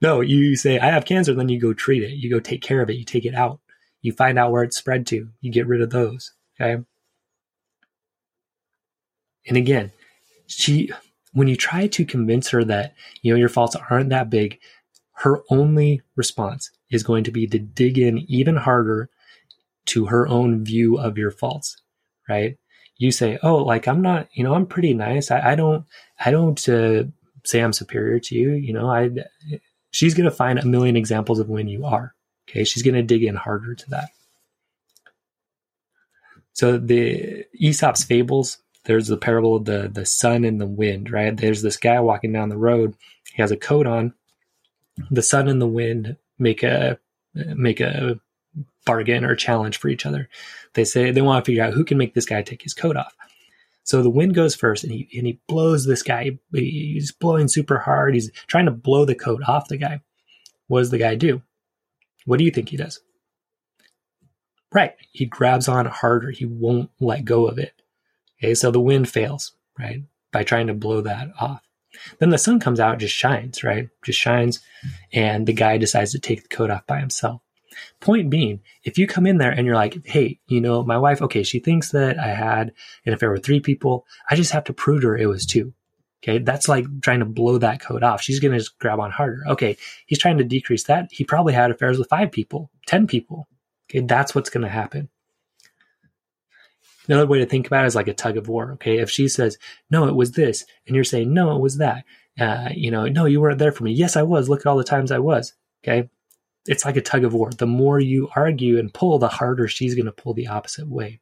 No, 0.00 0.20
you 0.20 0.56
say, 0.56 0.78
I 0.78 0.86
have 0.86 1.04
cancer, 1.04 1.34
then 1.34 1.48
you 1.48 1.60
go 1.60 1.72
treat 1.72 2.02
it. 2.02 2.12
You 2.12 2.30
go 2.30 2.40
take 2.40 2.62
care 2.62 2.80
of 2.80 2.90
it. 2.90 2.96
You 2.96 3.04
take 3.04 3.24
it 3.24 3.34
out. 3.34 3.60
You 4.00 4.12
find 4.12 4.38
out 4.38 4.50
where 4.50 4.62
it's 4.62 4.76
spread 4.76 5.06
to. 5.08 5.28
You 5.40 5.52
get 5.52 5.66
rid 5.66 5.80
of 5.80 5.90
those. 5.90 6.32
Okay. 6.60 6.82
And 9.46 9.56
again, 9.56 9.92
she, 10.46 10.90
when 11.32 11.48
you 11.48 11.56
try 11.56 11.86
to 11.88 12.04
convince 12.04 12.50
her 12.50 12.64
that, 12.64 12.94
you 13.22 13.32
know, 13.32 13.38
your 13.38 13.48
faults 13.48 13.76
aren't 13.90 14.10
that 14.10 14.30
big, 14.30 14.58
her 15.16 15.42
only 15.50 16.02
response 16.16 16.70
is 16.90 17.02
going 17.02 17.24
to 17.24 17.30
be 17.30 17.46
to 17.46 17.58
dig 17.58 17.98
in 17.98 18.18
even 18.30 18.56
harder 18.56 19.08
to 19.86 20.06
her 20.06 20.28
own 20.28 20.64
view 20.64 20.98
of 20.98 21.18
your 21.18 21.30
faults, 21.30 21.76
right? 22.28 22.56
You 22.96 23.10
say, 23.10 23.38
"Oh, 23.42 23.56
like 23.56 23.88
I'm 23.88 24.02
not, 24.02 24.28
you 24.32 24.44
know, 24.44 24.54
I'm 24.54 24.66
pretty 24.66 24.94
nice. 24.94 25.30
I, 25.30 25.52
I 25.52 25.54
don't, 25.54 25.84
I 26.24 26.30
don't 26.30 26.68
uh, 26.68 27.04
say 27.44 27.60
I'm 27.60 27.72
superior 27.72 28.18
to 28.20 28.34
you. 28.34 28.52
You 28.52 28.72
know, 28.72 28.90
I." 28.90 29.10
She's 29.90 30.14
going 30.14 30.24
to 30.24 30.34
find 30.34 30.58
a 30.58 30.64
million 30.64 30.96
examples 30.96 31.38
of 31.38 31.50
when 31.50 31.68
you 31.68 31.84
are. 31.84 32.14
Okay, 32.48 32.64
she's 32.64 32.82
going 32.82 32.94
to 32.94 33.02
dig 33.02 33.24
in 33.24 33.34
harder 33.34 33.74
to 33.74 33.90
that. 33.90 34.08
So 36.54 36.78
the 36.78 37.44
Aesop's 37.54 38.02
fables 38.02 38.58
there's 38.84 39.06
the 39.06 39.16
parable 39.16 39.56
of 39.56 39.64
the 39.64 39.90
the 39.92 40.06
sun 40.06 40.44
and 40.44 40.60
the 40.60 40.66
wind, 40.66 41.10
right? 41.10 41.36
There's 41.36 41.62
this 41.62 41.76
guy 41.76 42.00
walking 42.00 42.32
down 42.32 42.48
the 42.48 42.56
road. 42.56 42.94
He 43.32 43.40
has 43.40 43.50
a 43.50 43.56
coat 43.56 43.86
on. 43.86 44.14
The 45.10 45.22
sun 45.22 45.48
and 45.48 45.60
the 45.60 45.66
wind 45.66 46.16
make 46.38 46.62
a 46.62 46.98
make 47.34 47.80
a 47.80 48.18
bargain 48.84 49.24
or 49.24 49.36
challenge 49.36 49.78
for 49.78 49.88
each 49.88 50.04
other. 50.04 50.28
They 50.74 50.84
say 50.84 51.10
they 51.10 51.22
want 51.22 51.44
to 51.44 51.48
figure 51.48 51.62
out 51.62 51.74
who 51.74 51.84
can 51.84 51.98
make 51.98 52.14
this 52.14 52.26
guy 52.26 52.42
take 52.42 52.62
his 52.62 52.74
coat 52.74 52.96
off. 52.96 53.14
So 53.84 54.02
the 54.02 54.10
wind 54.10 54.34
goes 54.34 54.54
first, 54.54 54.84
and 54.84 54.92
he 54.92 55.08
and 55.16 55.26
he 55.26 55.40
blows 55.48 55.86
this 55.86 56.02
guy. 56.02 56.38
He's 56.52 57.12
blowing 57.12 57.48
super 57.48 57.78
hard. 57.78 58.14
He's 58.14 58.30
trying 58.46 58.66
to 58.66 58.70
blow 58.70 59.04
the 59.04 59.14
coat 59.14 59.42
off 59.46 59.68
the 59.68 59.76
guy. 59.76 60.00
What 60.68 60.80
does 60.80 60.90
the 60.90 60.98
guy 60.98 61.14
do? 61.16 61.42
What 62.24 62.38
do 62.38 62.44
you 62.44 62.50
think 62.50 62.68
he 62.68 62.76
does? 62.76 63.00
Right, 64.72 64.94
he 65.10 65.26
grabs 65.26 65.68
on 65.68 65.86
harder. 65.86 66.30
He 66.30 66.46
won't 66.46 66.90
let 67.00 67.24
go 67.24 67.46
of 67.46 67.58
it. 67.58 67.74
Okay, 68.38 68.54
so 68.54 68.70
the 68.70 68.80
wind 68.80 69.08
fails, 69.08 69.52
right? 69.78 70.02
By 70.32 70.44
trying 70.44 70.68
to 70.68 70.74
blow 70.74 71.02
that 71.02 71.28
off. 71.38 71.60
Then 72.20 72.30
the 72.30 72.38
sun 72.38 72.58
comes 72.58 72.80
out, 72.80 72.98
just 72.98 73.14
shines, 73.14 73.62
right? 73.62 73.90
Just 74.02 74.18
shines, 74.18 74.60
and 75.12 75.46
the 75.46 75.52
guy 75.52 75.76
decides 75.76 76.12
to 76.12 76.18
take 76.18 76.42
the 76.42 76.48
coat 76.48 76.70
off 76.70 76.86
by 76.86 77.00
himself. 77.00 77.42
Point 78.00 78.30
being, 78.30 78.60
if 78.84 78.98
you 78.98 79.06
come 79.06 79.26
in 79.26 79.38
there 79.38 79.50
and 79.50 79.66
you're 79.66 79.74
like, 79.74 80.06
hey, 80.06 80.38
you 80.46 80.60
know, 80.60 80.82
my 80.84 80.98
wife, 80.98 81.22
okay, 81.22 81.42
she 81.42 81.58
thinks 81.58 81.90
that 81.90 82.18
I 82.18 82.28
had 82.28 82.72
an 83.06 83.12
affair 83.12 83.30
with 83.30 83.44
three 83.44 83.60
people. 83.60 84.06
I 84.30 84.36
just 84.36 84.52
have 84.52 84.64
to 84.64 84.72
prove 84.72 85.02
to 85.02 85.08
her 85.08 85.16
it 85.16 85.26
was 85.26 85.46
two. 85.46 85.72
Okay, 86.22 86.38
that's 86.38 86.68
like 86.68 86.86
trying 87.00 87.18
to 87.18 87.24
blow 87.24 87.58
that 87.58 87.80
coat 87.80 88.04
off. 88.04 88.22
She's 88.22 88.38
going 88.38 88.52
to 88.52 88.58
just 88.58 88.78
grab 88.78 89.00
on 89.00 89.10
harder. 89.10 89.42
Okay, 89.48 89.76
he's 90.06 90.20
trying 90.20 90.38
to 90.38 90.44
decrease 90.44 90.84
that. 90.84 91.08
He 91.10 91.24
probably 91.24 91.52
had 91.52 91.72
affairs 91.72 91.98
with 91.98 92.08
five 92.08 92.30
people, 92.30 92.70
10 92.86 93.08
people. 93.08 93.48
Okay, 93.90 94.06
that's 94.06 94.34
what's 94.34 94.50
going 94.50 94.62
to 94.62 94.70
happen. 94.70 95.08
Another 97.08 97.26
way 97.26 97.38
to 97.40 97.46
think 97.46 97.66
about 97.66 97.84
it 97.84 97.88
is 97.88 97.96
like 97.96 98.08
a 98.08 98.14
tug 98.14 98.36
of 98.36 98.48
war. 98.48 98.72
Okay. 98.72 98.98
If 98.98 99.10
she 99.10 99.28
says, 99.28 99.58
no, 99.90 100.06
it 100.06 100.14
was 100.14 100.32
this, 100.32 100.64
and 100.86 100.94
you're 100.94 101.04
saying, 101.04 101.32
no, 101.32 101.56
it 101.56 101.60
was 101.60 101.78
that, 101.78 102.04
uh, 102.38 102.68
you 102.72 102.90
know, 102.90 103.06
no, 103.06 103.24
you 103.24 103.40
weren't 103.40 103.58
there 103.58 103.72
for 103.72 103.84
me. 103.84 103.92
Yes, 103.92 104.16
I 104.16 104.22
was. 104.22 104.48
Look 104.48 104.60
at 104.60 104.66
all 104.66 104.76
the 104.76 104.84
times 104.84 105.10
I 105.10 105.18
was. 105.18 105.54
Okay. 105.84 106.08
It's 106.66 106.84
like 106.84 106.96
a 106.96 107.00
tug 107.00 107.24
of 107.24 107.34
war. 107.34 107.50
The 107.50 107.66
more 107.66 107.98
you 107.98 108.28
argue 108.36 108.78
and 108.78 108.92
pull, 108.92 109.18
the 109.18 109.28
harder 109.28 109.66
she's 109.66 109.94
going 109.94 110.06
to 110.06 110.12
pull 110.12 110.34
the 110.34 110.48
opposite 110.48 110.88
way. 110.88 111.20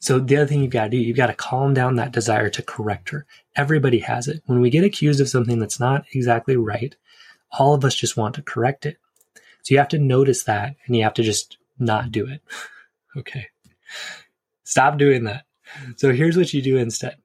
So 0.00 0.20
the 0.20 0.36
other 0.36 0.46
thing 0.46 0.62
you've 0.62 0.70
got 0.70 0.84
to 0.84 0.90
do, 0.90 0.96
you've 0.96 1.16
got 1.16 1.26
to 1.26 1.34
calm 1.34 1.74
down 1.74 1.96
that 1.96 2.12
desire 2.12 2.48
to 2.50 2.62
correct 2.62 3.10
her. 3.10 3.26
Everybody 3.56 3.98
has 3.98 4.28
it. 4.28 4.42
When 4.46 4.60
we 4.60 4.70
get 4.70 4.84
accused 4.84 5.20
of 5.20 5.28
something 5.28 5.58
that's 5.58 5.80
not 5.80 6.04
exactly 6.12 6.56
right, 6.56 6.94
all 7.58 7.74
of 7.74 7.84
us 7.84 7.96
just 7.96 8.16
want 8.16 8.36
to 8.36 8.42
correct 8.42 8.86
it. 8.86 8.98
So 9.62 9.74
you 9.74 9.78
have 9.78 9.88
to 9.88 9.98
notice 9.98 10.44
that 10.44 10.76
and 10.86 10.96
you 10.96 11.02
have 11.02 11.14
to 11.14 11.22
just 11.22 11.58
not 11.78 12.12
do 12.12 12.28
it. 12.28 12.42
okay. 13.16 13.48
Stop 14.62 14.98
doing 14.98 15.24
that. 15.24 15.44
So 15.96 16.12
here's 16.12 16.36
what 16.36 16.54
you 16.54 16.62
do 16.62 16.76
instead. 16.76 17.16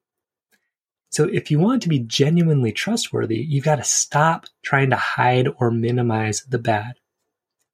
So 1.13 1.25
if 1.25 1.51
you 1.51 1.60
want 1.60 1.84
to 1.84 1.89
be 1.89 2.00
genuinely 2.00 2.72
trustworthy, 2.72 3.38
you've 3.38 3.65
got 3.65 3.75
to 3.75 3.84
stop 3.84 4.46
trying 4.63 4.89
to 4.89 4.96
hide 4.96 5.48
or 5.60 5.72
minimize 5.72 6.43
the 6.43 6.60
bad. 6.60 6.96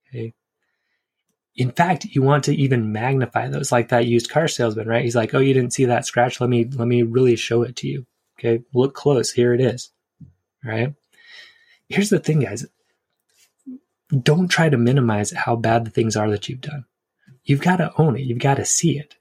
Okay. 0.10 0.34
In 1.56 1.72
fact, 1.72 2.06
you 2.06 2.22
want 2.22 2.46
to 2.46 2.56
even 2.56 2.92
magnify 2.92 3.48
those, 3.48 3.72
like 3.72 3.90
that 3.90 4.06
used 4.06 4.30
car 4.30 4.48
salesman, 4.48 4.88
right? 4.88 5.04
He's 5.04 5.16
like, 5.16 5.34
"Oh, 5.34 5.40
you 5.40 5.54
didn't 5.54 5.74
see 5.74 5.86
that 5.86 6.06
scratch? 6.06 6.40
Let 6.40 6.50
me 6.50 6.66
let 6.66 6.88
me 6.88 7.04
really 7.04 7.36
show 7.36 7.64
it 7.64 7.76
to 7.78 7.88
you." 7.88 8.06
Okay, 8.38 8.64
look 8.74 8.94
close. 8.94 9.32
Here 9.32 9.54
it 9.54 9.62
is. 9.62 9.92
Right. 10.64 10.94
Here's 11.88 12.10
the 12.10 12.20
thing, 12.20 12.42
guys 12.42 12.66
don't 14.10 14.48
try 14.48 14.70
to 14.70 14.78
minimize 14.78 15.32
how 15.32 15.56
bad 15.56 15.86
the 15.86 15.92
things 15.92 16.16
are 16.16 16.30
that 16.32 16.50
you've 16.50 16.62
done. 16.62 16.86
You've 17.44 17.62
got 17.62 17.78
to 17.78 17.94
own 17.98 18.18
it. 18.18 18.24
You've 18.24 18.40
got 18.40 18.56
to 18.56 18.66
see 18.66 18.98
it. 18.98 19.16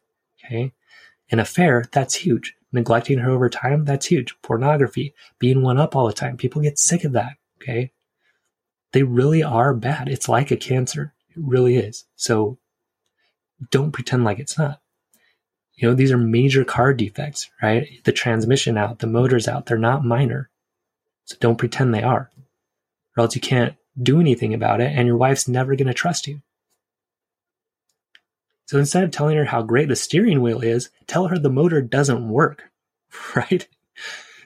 Okay. 0.45 0.73
An 1.31 1.39
affair, 1.39 1.85
that's 1.93 2.15
huge. 2.15 2.55
Neglecting 2.73 3.19
her 3.19 3.31
over 3.31 3.49
time, 3.49 3.85
that's 3.85 4.07
huge. 4.07 4.35
Pornography, 4.43 5.15
being 5.39 5.63
one 5.63 5.79
up 5.79 5.97
all 5.97 6.07
the 6.07 6.13
time. 6.13 6.37
People 6.37 6.61
get 6.63 6.79
sick 6.79 7.05
of 7.05 7.13
that. 7.13 7.33
Okay. 7.61 7.93
They 8.93 9.03
really 9.03 9.43
are 9.43 9.75
bad. 9.75 10.09
It's 10.09 10.29
like 10.29 10.51
a 10.51 10.57
cancer. 10.57 11.15
It 11.31 11.37
really 11.39 11.77
is. 11.77 12.05
So 12.17 12.59
don't 13.71 13.93
pretend 13.93 14.25
like 14.25 14.39
it's 14.39 14.59
not. 14.59 14.81
You 15.75 15.89
know, 15.89 15.95
these 15.95 16.11
are 16.11 16.19
major 16.19 16.65
car 16.65 16.93
defects, 16.93 17.51
right? 17.63 17.87
The 18.05 18.13
transmission 18.13 18.77
out, 18.77 18.99
the 18.99 19.07
motor's 19.07 19.47
out. 19.47 19.67
They're 19.67 19.79
not 19.79 20.05
minor. 20.05 20.51
So 21.25 21.37
don't 21.41 21.59
pretend 21.59 21.95
they 21.95 22.03
are. 22.03 22.31
Or 23.17 23.23
else 23.23 23.35
you 23.35 23.41
can't 23.41 23.77
do 24.01 24.21
anything 24.21 24.55
about 24.55 24.81
it, 24.81 24.93
and 24.95 25.07
your 25.07 25.17
wife's 25.17 25.49
never 25.49 25.77
going 25.77 25.89
to 25.89 25.95
trust 25.95 26.27
you. 26.27 26.43
So 28.69 28.79
instead 28.79 29.03
of 29.03 29.11
telling 29.11 29.39
her 29.39 29.47
how 29.47 29.63
great 29.63 29.89
the 29.89 29.97
steering 29.97 30.43
wheel 30.43 30.61
is, 30.61 30.91
tell 31.07 31.29
her 31.29 31.39
the 31.39 31.49
motor 31.49 31.81
doesn't 31.81 32.29
work. 32.29 32.65
right? 33.35 33.67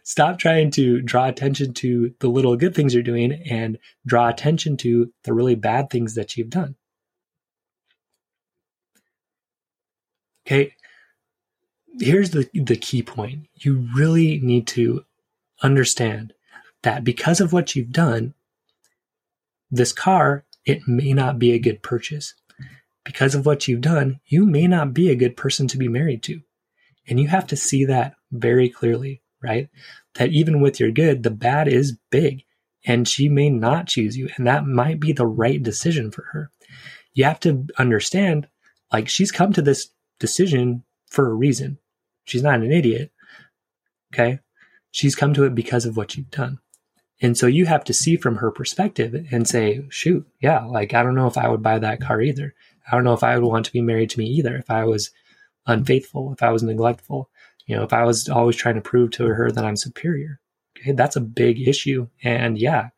Stop 0.04 0.38
trying 0.38 0.70
to 0.72 1.02
draw 1.02 1.26
attention 1.26 1.74
to 1.74 2.14
the 2.20 2.28
little 2.28 2.56
good 2.56 2.72
things 2.72 2.94
you're 2.94 3.02
doing 3.02 3.32
and 3.50 3.78
draw 4.06 4.28
attention 4.28 4.76
to 4.76 5.12
the 5.24 5.32
really 5.32 5.56
bad 5.56 5.90
things 5.90 6.14
that 6.14 6.36
you've 6.36 6.50
done. 6.50 6.76
Okay. 10.46 10.76
Here's 11.98 12.30
the, 12.30 12.48
the 12.54 12.76
key 12.76 13.02
point. 13.02 13.48
You 13.56 13.88
really 13.94 14.38
need 14.38 14.68
to 14.68 15.04
understand 15.64 16.32
that 16.82 17.02
because 17.02 17.40
of 17.40 17.52
what 17.52 17.74
you've 17.74 17.92
done, 17.92 18.34
this 19.68 19.92
car, 19.92 20.44
it 20.64 20.86
may 20.86 21.12
not 21.12 21.40
be 21.40 21.52
a 21.52 21.58
good 21.58 21.82
purchase. 21.82 22.34
Because 23.04 23.34
of 23.34 23.44
what 23.44 23.66
you've 23.66 23.80
done, 23.80 24.20
you 24.26 24.46
may 24.46 24.66
not 24.66 24.94
be 24.94 25.10
a 25.10 25.16
good 25.16 25.36
person 25.36 25.66
to 25.68 25.78
be 25.78 25.88
married 25.88 26.22
to. 26.24 26.40
And 27.08 27.18
you 27.18 27.28
have 27.28 27.46
to 27.48 27.56
see 27.56 27.84
that 27.86 28.14
very 28.30 28.68
clearly, 28.68 29.22
right? 29.42 29.68
That 30.14 30.30
even 30.30 30.60
with 30.60 30.78
your 30.78 30.92
good, 30.92 31.22
the 31.22 31.30
bad 31.30 31.66
is 31.66 31.98
big 32.10 32.44
and 32.84 33.08
she 33.08 33.28
may 33.28 33.50
not 33.50 33.88
choose 33.88 34.16
you. 34.16 34.28
And 34.36 34.46
that 34.46 34.66
might 34.66 35.00
be 35.00 35.12
the 35.12 35.26
right 35.26 35.62
decision 35.62 36.10
for 36.10 36.24
her. 36.32 36.50
You 37.14 37.24
have 37.24 37.40
to 37.40 37.66
understand, 37.78 38.48
like, 38.92 39.08
she's 39.08 39.32
come 39.32 39.52
to 39.52 39.62
this 39.62 39.88
decision 40.18 40.84
for 41.10 41.28
a 41.28 41.34
reason. 41.34 41.78
She's 42.24 42.42
not 42.42 42.60
an 42.60 42.72
idiot. 42.72 43.12
Okay. 44.14 44.40
She's 44.90 45.14
come 45.14 45.34
to 45.34 45.44
it 45.44 45.54
because 45.54 45.86
of 45.86 45.96
what 45.96 46.16
you've 46.16 46.30
done. 46.30 46.58
And 47.20 47.36
so 47.36 47.46
you 47.46 47.66
have 47.66 47.84
to 47.84 47.94
see 47.94 48.16
from 48.16 48.36
her 48.36 48.50
perspective 48.50 49.14
and 49.30 49.46
say, 49.46 49.84
shoot, 49.90 50.26
yeah, 50.40 50.64
like, 50.64 50.92
I 50.92 51.02
don't 51.02 51.14
know 51.14 51.28
if 51.28 51.38
I 51.38 51.48
would 51.48 51.62
buy 51.62 51.78
that 51.78 52.00
car 52.00 52.20
either. 52.20 52.54
I 52.90 52.94
don't 52.94 53.04
know 53.04 53.12
if 53.12 53.22
I 53.22 53.36
would 53.36 53.46
want 53.46 53.66
to 53.66 53.72
be 53.72 53.80
married 53.80 54.10
to 54.10 54.18
me 54.18 54.26
either 54.26 54.56
if 54.56 54.70
I 54.70 54.84
was 54.84 55.10
unfaithful, 55.66 56.32
if 56.32 56.42
I 56.42 56.50
was 56.50 56.62
neglectful, 56.62 57.30
you 57.66 57.76
know, 57.76 57.84
if 57.84 57.92
I 57.92 58.04
was 58.04 58.28
always 58.28 58.56
trying 58.56 58.74
to 58.74 58.80
prove 58.80 59.12
to 59.12 59.26
her 59.26 59.50
that 59.50 59.64
I'm 59.64 59.76
superior. 59.76 60.40
Okay, 60.78 60.92
that's 60.92 61.16
a 61.16 61.20
big 61.20 61.66
issue. 61.66 62.08
And 62.22 62.58
yeah, 62.58 62.88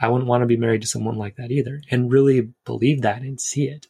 I 0.00 0.08
wouldn't 0.08 0.28
want 0.28 0.42
to 0.42 0.46
be 0.46 0.56
married 0.56 0.82
to 0.82 0.88
someone 0.88 1.16
like 1.16 1.36
that 1.36 1.50
either 1.50 1.82
and 1.90 2.12
really 2.12 2.52
believe 2.64 3.02
that 3.02 3.22
and 3.22 3.40
see 3.40 3.64
it. 3.64 3.86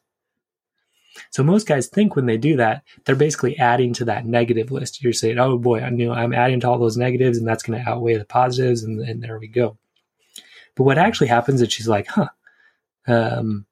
So 1.30 1.42
most 1.42 1.66
guys 1.66 1.86
think 1.86 2.16
when 2.16 2.26
they 2.26 2.36
do 2.36 2.56
that, 2.56 2.82
they're 3.04 3.14
basically 3.14 3.56
adding 3.58 3.92
to 3.94 4.04
that 4.06 4.26
negative 4.26 4.70
list. 4.70 5.02
You're 5.02 5.12
saying, 5.12 5.38
oh 5.38 5.58
boy, 5.58 5.80
I 5.80 5.90
know 5.90 6.12
I'm 6.12 6.32
adding 6.32 6.60
to 6.60 6.68
all 6.68 6.78
those 6.78 6.96
negatives 6.96 7.38
and 7.38 7.46
that's 7.46 7.62
going 7.62 7.80
to 7.80 7.88
outweigh 7.88 8.16
the 8.16 8.24
positives. 8.24 8.82
And, 8.82 9.00
and 9.00 9.22
there 9.22 9.38
we 9.38 9.46
go. 9.46 9.78
But 10.74 10.84
what 10.84 10.98
actually 10.98 11.28
happens 11.28 11.62
is 11.62 11.72
she's 11.72 11.88
like, 11.88 12.08
huh, 12.08 12.30
um, 13.06 13.66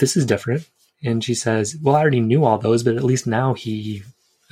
this 0.00 0.16
is 0.16 0.26
different. 0.26 0.68
And 1.02 1.22
she 1.22 1.34
says, 1.34 1.76
well, 1.82 1.96
I 1.96 2.00
already 2.00 2.20
knew 2.20 2.44
all 2.44 2.58
those, 2.58 2.82
but 2.82 2.96
at 2.96 3.04
least 3.04 3.26
now 3.26 3.54
he 3.54 4.02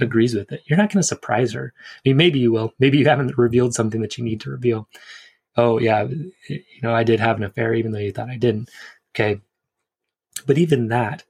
agrees 0.01 0.35
with 0.35 0.53
it. 0.53 0.63
You're 0.67 0.79
not 0.79 0.91
going 0.91 1.03
to 1.03 1.07
surprise 1.07 1.53
her. 1.53 1.75
I 1.77 2.09
mean, 2.09 2.17
maybe 2.17 2.39
you 2.39 2.53
will. 2.53 2.73
Maybe 2.79 2.99
you 2.99 3.05
haven't 3.07 3.37
revealed 3.37 3.75
something 3.75 4.01
that 4.01 4.17
you 4.17 4.25
need 4.25 4.41
to 4.43 4.51
reveal. 4.51 4.89
Oh, 5.57 5.79
yeah, 5.81 6.07
you 6.49 6.63
know, 6.83 6.95
I 6.95 7.03
did 7.03 7.21
have 7.21 7.37
an 7.37 7.43
affair, 7.43 7.75
even 7.75 7.91
though 7.91 7.99
you 7.99 8.13
thought 8.13 8.31
I 8.31 8.37
didn't. 8.37 8.71
Okay. 9.13 9.41
But 10.47 10.57
even 10.57 10.89
that, 10.89 11.25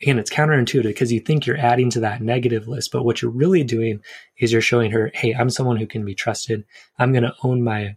again, 0.00 0.18
it's 0.18 0.30
counterintuitive 0.30 0.84
because 0.84 1.12
you 1.12 1.20
think 1.20 1.46
you're 1.46 1.58
adding 1.58 1.90
to 1.90 2.00
that 2.00 2.22
negative 2.22 2.66
list, 2.66 2.90
but 2.92 3.04
what 3.04 3.20
you're 3.20 3.30
really 3.30 3.62
doing 3.62 4.00
is 4.38 4.52
you're 4.52 4.62
showing 4.62 4.90
her, 4.90 5.10
hey, 5.14 5.34
I'm 5.34 5.50
someone 5.50 5.76
who 5.76 5.86
can 5.86 6.04
be 6.04 6.14
trusted. 6.14 6.64
I'm 6.98 7.12
going 7.12 7.24
to 7.24 7.34
own 7.42 7.62
my 7.62 7.96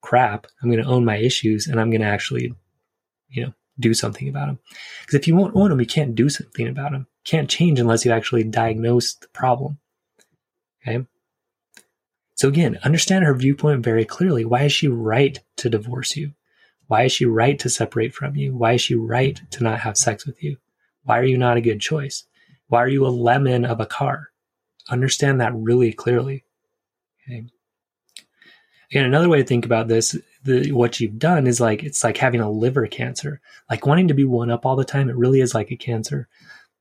crap. 0.00 0.46
I'm 0.62 0.70
going 0.70 0.82
to 0.82 0.88
own 0.88 1.04
my 1.04 1.16
issues 1.16 1.66
and 1.66 1.80
I'm 1.80 1.90
going 1.90 2.02
to 2.02 2.06
actually, 2.06 2.54
you 3.28 3.44
know, 3.44 3.52
do 3.78 3.94
something 3.94 4.28
about 4.28 4.46
them. 4.46 4.58
Because 5.00 5.14
if 5.14 5.28
you 5.28 5.36
won't 5.36 5.56
own 5.56 5.70
them, 5.70 5.80
you 5.80 5.86
can't 5.86 6.14
do 6.14 6.28
something 6.28 6.68
about 6.68 6.92
them. 6.92 7.06
can't 7.24 7.50
change 7.50 7.78
unless 7.80 8.04
you 8.04 8.12
actually 8.12 8.44
diagnose 8.44 9.14
the 9.14 9.28
problem. 9.28 9.78
Okay. 10.86 11.04
So 12.34 12.48
again, 12.48 12.78
understand 12.84 13.24
her 13.24 13.34
viewpoint 13.34 13.82
very 13.82 14.04
clearly. 14.04 14.44
Why 14.44 14.64
is 14.64 14.72
she 14.72 14.88
right 14.88 15.38
to 15.56 15.70
divorce 15.70 16.16
you? 16.16 16.32
Why 16.86 17.04
is 17.04 17.12
she 17.12 17.24
right 17.24 17.58
to 17.58 17.68
separate 17.68 18.14
from 18.14 18.36
you? 18.36 18.54
Why 18.54 18.74
is 18.74 18.82
she 18.82 18.94
right 18.94 19.40
to 19.50 19.64
not 19.64 19.80
have 19.80 19.96
sex 19.96 20.26
with 20.26 20.42
you? 20.42 20.58
Why 21.04 21.18
are 21.18 21.24
you 21.24 21.38
not 21.38 21.56
a 21.56 21.62
good 21.62 21.80
choice? 21.80 22.24
Why 22.68 22.82
are 22.82 22.88
you 22.88 23.06
a 23.06 23.08
lemon 23.08 23.64
of 23.64 23.80
a 23.80 23.86
car? 23.86 24.30
Understand 24.88 25.40
that 25.40 25.54
really 25.54 25.92
clearly. 25.92 26.44
Okay. 27.28 27.46
Again, 28.90 29.04
another 29.04 29.28
way 29.28 29.38
to 29.38 29.44
think 29.46 29.64
about 29.64 29.88
this, 29.88 30.16
the, 30.44 30.70
what 30.72 31.00
you've 31.00 31.18
done 31.18 31.46
is 31.46 31.60
like, 31.60 31.82
it's 31.82 32.04
like 32.04 32.16
having 32.16 32.40
a 32.40 32.50
liver 32.50 32.86
cancer, 32.86 33.40
like 33.68 33.86
wanting 33.86 34.08
to 34.08 34.14
be 34.14 34.24
one 34.24 34.50
up 34.50 34.64
all 34.64 34.76
the 34.76 34.84
time. 34.84 35.08
It 35.08 35.16
really 35.16 35.40
is 35.40 35.54
like 35.54 35.70
a 35.70 35.76
cancer. 35.76 36.28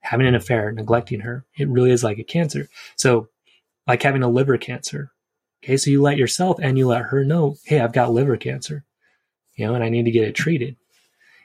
Having 0.01 0.27
an 0.27 0.35
affair, 0.35 0.71
neglecting 0.71 1.21
her, 1.21 1.45
it 1.57 1.67
really 1.67 1.89
is 1.89 2.03
like 2.03 2.19
a 2.19 2.23
cancer. 2.23 2.69
So, 2.95 3.29
like 3.87 4.03
having 4.03 4.21
a 4.21 4.29
liver 4.29 4.57
cancer. 4.57 5.11
Okay. 5.63 5.77
So 5.77 5.89
you 5.89 6.01
let 6.01 6.17
yourself 6.17 6.59
and 6.61 6.77
you 6.77 6.87
let 6.87 7.03
her 7.03 7.23
know, 7.23 7.55
Hey, 7.65 7.79
I've 7.79 7.93
got 7.93 8.13
liver 8.13 8.37
cancer, 8.37 8.83
you 9.55 9.65
know, 9.65 9.73
and 9.73 9.83
I 9.83 9.89
need 9.89 10.05
to 10.05 10.11
get 10.11 10.27
it 10.27 10.35
treated 10.35 10.75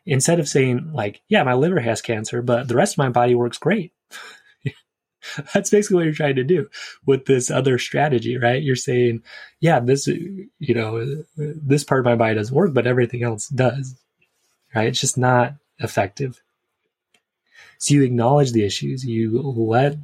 instead 0.07 0.41
of 0.41 0.49
saying 0.49 0.93
like, 0.93 1.23
yeah, 1.29 1.43
my 1.43 1.55
liver 1.55 1.81
has 1.81 2.03
cancer, 2.03 2.43
but 2.43 2.69
the 2.69 2.75
rest 2.75 2.95
of 2.95 2.99
my 2.99 3.09
body 3.09 3.35
works 3.35 3.59
great. 3.59 3.93
That's 5.55 5.71
basically 5.71 5.97
what 5.97 6.05
you're 6.05 6.15
trying 6.15 6.37
to 6.37 6.45
do 6.45 6.69
with 7.07 7.27
this 7.27 7.51
other 7.51 7.79
strategy, 7.79 8.37
right? 8.37 8.63
You're 8.63 8.77
saying, 8.77 9.23
yeah, 9.61 9.81
this, 9.81 10.07
you 10.07 10.75
know, 10.75 11.25
this 11.37 11.85
part 11.85 12.01
of 12.01 12.07
my 12.07 12.17
body 12.17 12.35
doesn't 12.35 12.55
work, 12.55 12.73
but 12.73 12.87
everything 12.87 13.23
else 13.23 13.49
does, 13.49 13.95
right? 14.75 14.89
It's 14.89 15.01
just 15.01 15.19
not 15.19 15.55
effective. 15.79 16.41
So 17.79 17.95
you 17.95 18.03
acknowledge 18.03 18.53
the 18.53 18.65
issues, 18.65 19.05
you 19.05 19.41
let, 19.41 19.97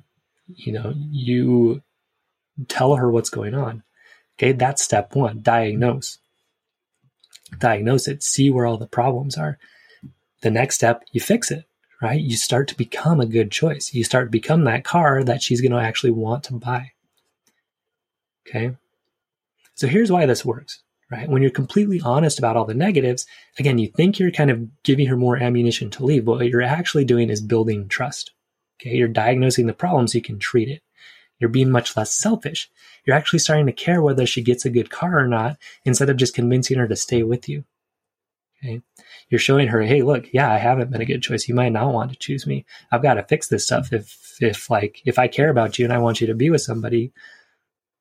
you 0.55 0.73
know, 0.73 0.95
you 1.11 1.83
tell 2.69 2.97
her 2.97 3.11
what's 3.11 3.31
going 3.31 3.55
on. 3.55 3.83
Okay. 4.39 4.53
That's 4.53 4.83
step 4.83 5.15
one, 5.15 5.41
diagnose. 5.43 6.19
Diagnose 7.59 8.09
it, 8.09 8.23
see 8.23 8.51
where 8.51 8.67
all 8.67 8.77
the 8.77 8.87
problems 8.87 9.37
are 9.37 9.59
the 10.43 10.51
next 10.51 10.77
step, 10.77 11.03
you 11.13 11.21
fix 11.21 11.51
it, 11.51 11.65
right? 12.01 12.21
You 12.21 12.37
start 12.37 12.69
to 12.69 12.77
become 12.77 13.21
a 13.21 13.27
good 13.27 13.51
choice. 13.51 13.93
You 13.95 14.05
start 14.05 14.29
to 14.29 14.31
become 14.31 14.65
that 14.65 14.85
car 14.85 15.25
that 15.25 15.43
she's 15.43 15.61
going 15.61 15.73
to 15.73 15.79
actually 15.79 16.11
want 16.11 16.45
to 16.45 16.55
buy. 16.55 16.93
Okay. 18.47 18.77
So 19.75 19.87
here's 19.87 20.13
why 20.13 20.27
this 20.27 20.45
works, 20.45 20.83
right? 21.11 21.29
When 21.29 21.43
you're 21.43 21.51
completely 21.51 22.01
honest 22.05 22.39
about 22.39 22.57
all 22.57 22.65
the 22.65 22.75
negatives, 22.75 23.27
again, 23.59 23.79
you 23.79 23.89
think 23.89 24.19
you're 24.19 24.31
kind 24.31 24.51
of 24.51 24.83
giving 24.83 25.07
her 25.07 25.17
more 25.17 25.37
ammunition 25.37 25.91
to 25.91 26.05
leave, 26.05 26.25
but 26.25 26.37
what 26.37 26.49
you're 26.49 26.63
actually 26.63 27.05
doing 27.05 27.29
is 27.29 27.41
building 27.41 27.89
trust. 27.89 28.33
Okay. 28.81 28.97
You're 28.97 29.09
diagnosing 29.09 29.67
the 29.67 29.73
problem 29.73 30.07
so 30.07 30.19
you 30.19 30.23
can 30.23 30.39
treat 30.39 30.69
it. 30.69 30.83
You're 31.39 31.51
being 31.51 31.71
much 31.71 31.97
less 31.97 32.13
selfish. 32.13 32.71
You're 33.05 33.17
actually 33.17 33.41
starting 33.41 33.67
to 33.67 33.73
care 33.73 34.01
whether 34.01 34.27
she 34.27 34.43
gets 34.43 34.65
a 34.65 34.71
good 34.71 34.91
car 34.91 35.19
or 35.19 35.29
not 35.29 35.59
instead 35.85 36.09
of 36.09 36.17
just 36.17 36.35
convincing 36.35 36.79
her 36.79 36.89
to 36.89 36.97
stay 36.97 37.23
with 37.23 37.49
you. 37.49 37.65
Okay. 38.65 38.81
You're 39.29 39.39
showing 39.39 39.69
her, 39.69 39.83
hey, 39.83 40.03
look, 40.03 40.33
yeah, 40.33 40.51
I 40.51 40.57
haven't 40.57 40.91
been 40.91 41.01
a 41.01 41.07
good 41.07 41.23
choice. 41.23 41.49
You 41.49 41.55
might 41.55 41.73
not 41.73 41.93
want 41.93 42.11
to 42.13 42.19
choose 42.19 42.47
me. 42.47 42.65
I've 42.91 43.03
got 43.03 43.15
to 43.15 43.23
fix 43.23 43.49
this 43.49 43.65
stuff. 43.65 43.93
If, 43.93 44.37
if 44.41 44.71
like, 44.71 45.03
if 45.05 45.19
I 45.19 45.29
care 45.29 45.51
about 45.51 45.79
you 45.79 45.85
and 45.85 45.93
I 45.93 45.99
want 45.99 46.21
you 46.21 46.27
to 46.29 46.35
be 46.35 46.51
with 46.51 46.63
somebody, 46.63 47.13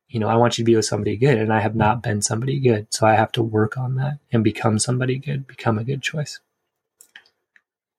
you 0.08 0.20
know, 0.20 0.30
I 0.30 0.36
want 0.36 0.58
you 0.58 0.63
to 0.63 0.72
be 0.72 0.76
with 0.76 0.86
somebody 0.86 1.18
good 1.18 1.38
and 1.38 1.52
I 1.52 1.60
have 1.60 1.76
not 1.76 2.02
been 2.02 2.22
somebody 2.22 2.60
good. 2.60 2.88
So 2.94 3.06
I 3.06 3.15
have 3.15 3.32
to 3.34 3.44
work 3.44 3.78
on 3.78 3.96
that 3.96 4.20
and 4.32 4.44
become 4.44 4.80
somebody 4.80 5.18
good, 5.18 5.46
become 5.46 5.78
a 5.78 5.84
good 5.84 6.02
choice. 6.02 6.39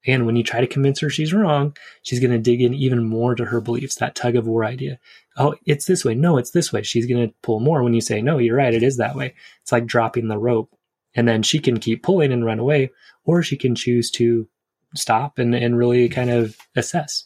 And 0.06 0.24
when 0.24 0.36
you 0.36 0.44
try 0.44 0.60
to 0.60 0.68
convince 0.68 1.00
her 1.00 1.10
she's 1.10 1.34
wrong, 1.34 1.76
she's 2.02 2.20
going 2.20 2.30
to 2.30 2.38
dig 2.38 2.62
in 2.62 2.72
even 2.72 3.08
more 3.08 3.34
to 3.34 3.46
her 3.46 3.60
beliefs, 3.60 3.96
that 3.96 4.14
tug 4.14 4.36
of 4.36 4.46
war 4.46 4.64
idea. 4.64 4.98
Oh, 5.36 5.56
it's 5.66 5.84
this 5.84 6.04
way. 6.04 6.14
No, 6.14 6.38
it's 6.38 6.52
this 6.52 6.72
way. 6.72 6.82
She's 6.82 7.06
going 7.06 7.28
to 7.28 7.34
pull 7.42 7.58
more 7.58 7.82
when 7.82 7.92
you 7.92 8.00
say, 8.00 8.22
no, 8.22 8.38
you're 8.38 8.56
right. 8.56 8.72
It 8.72 8.84
is 8.84 8.98
that 8.98 9.16
way. 9.16 9.34
It's 9.62 9.72
like 9.72 9.84
dropping 9.84 10.28
the 10.28 10.38
rope 10.38 10.70
and 11.16 11.26
then 11.26 11.42
she 11.42 11.58
can 11.58 11.80
keep 11.80 12.02
pulling 12.02 12.32
and 12.32 12.44
run 12.44 12.58
away, 12.58 12.90
or 13.24 13.42
she 13.42 13.56
can 13.56 13.74
choose 13.74 14.10
to 14.12 14.48
stop 14.94 15.38
and, 15.38 15.54
and 15.54 15.76
really 15.76 16.08
kind 16.08 16.30
of 16.30 16.56
assess. 16.76 17.24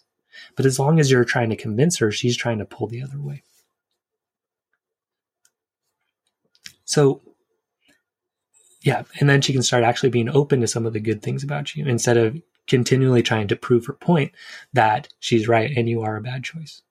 But 0.57 0.65
as 0.65 0.79
long 0.79 0.99
as 0.99 1.11
you're 1.11 1.25
trying 1.25 1.51
to 1.51 1.57
convince 1.57 1.99
her, 1.99 2.11
she's 2.11 2.37
trying 2.37 2.59
to 2.59 2.65
pull 2.65 2.87
the 2.87 3.03
other 3.03 3.21
way. 3.21 3.43
So, 6.85 7.21
yeah, 8.83 9.03
and 9.19 9.29
then 9.29 9.43
she 9.43 9.53
can 9.53 9.63
start 9.63 9.85
actually 9.85 10.11
being 10.11 10.29
open 10.29 10.61
to 10.61 10.67
some 10.67 10.87
of 10.87 10.93
the 10.93 11.01
good 11.01 11.23
things 11.23 11.45
about 11.45 11.77
you 11.77 11.85
instead 11.85 12.17
of 12.17 12.41
continually 12.67 13.23
trying 13.23 13.49
to 13.49 13.57
prove 13.57 13.87
her 13.87 13.93
point 13.93 14.33
that 14.73 15.09
she's 15.19 15.49
right 15.49 15.71
and 15.77 15.89
you 15.89 16.03
are 16.03 16.17
a 16.17 16.23
bad 16.23 16.45
choice. 16.45 16.83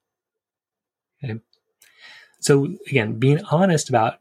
Okay. 1.23 1.39
So 2.39 2.75
again, 2.87 3.19
being 3.19 3.43
honest 3.51 3.89
about 3.89 4.19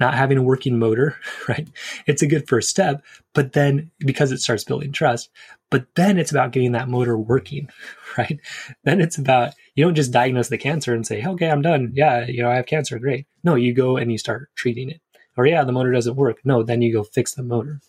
not 0.00 0.14
having 0.14 0.38
a 0.38 0.42
working 0.42 0.78
motor, 0.78 1.16
right? 1.48 1.68
It's 2.06 2.22
a 2.22 2.26
good 2.26 2.48
first 2.48 2.68
step, 2.68 3.02
but 3.32 3.52
then 3.52 3.90
because 3.98 4.32
it 4.32 4.40
starts 4.40 4.64
building 4.64 4.92
trust, 4.92 5.30
but 5.70 5.86
then 5.94 6.18
it's 6.18 6.30
about 6.30 6.52
getting 6.52 6.72
that 6.72 6.88
motor 6.88 7.18
working, 7.18 7.68
right? 8.18 8.38
Then 8.84 9.00
it's 9.00 9.18
about, 9.18 9.54
you 9.74 9.84
don't 9.84 9.94
just 9.94 10.12
diagnose 10.12 10.48
the 10.48 10.58
cancer 10.58 10.94
and 10.94 11.06
say, 11.06 11.24
okay, 11.24 11.48
I'm 11.50 11.62
done. 11.62 11.92
Yeah, 11.94 12.26
you 12.26 12.42
know, 12.42 12.50
I 12.50 12.56
have 12.56 12.66
cancer. 12.66 12.98
Great. 12.98 13.26
No, 13.42 13.54
you 13.54 13.72
go 13.72 13.96
and 13.96 14.10
you 14.10 14.18
start 14.18 14.50
treating 14.54 14.90
it. 14.90 15.00
Or 15.36 15.46
yeah, 15.46 15.64
the 15.64 15.72
motor 15.72 15.92
doesn't 15.92 16.16
work. 16.16 16.38
No, 16.44 16.62
then 16.62 16.80
you 16.80 16.92
go 16.92 17.02
fix 17.02 17.34
the 17.34 17.42
motor. 17.42 17.80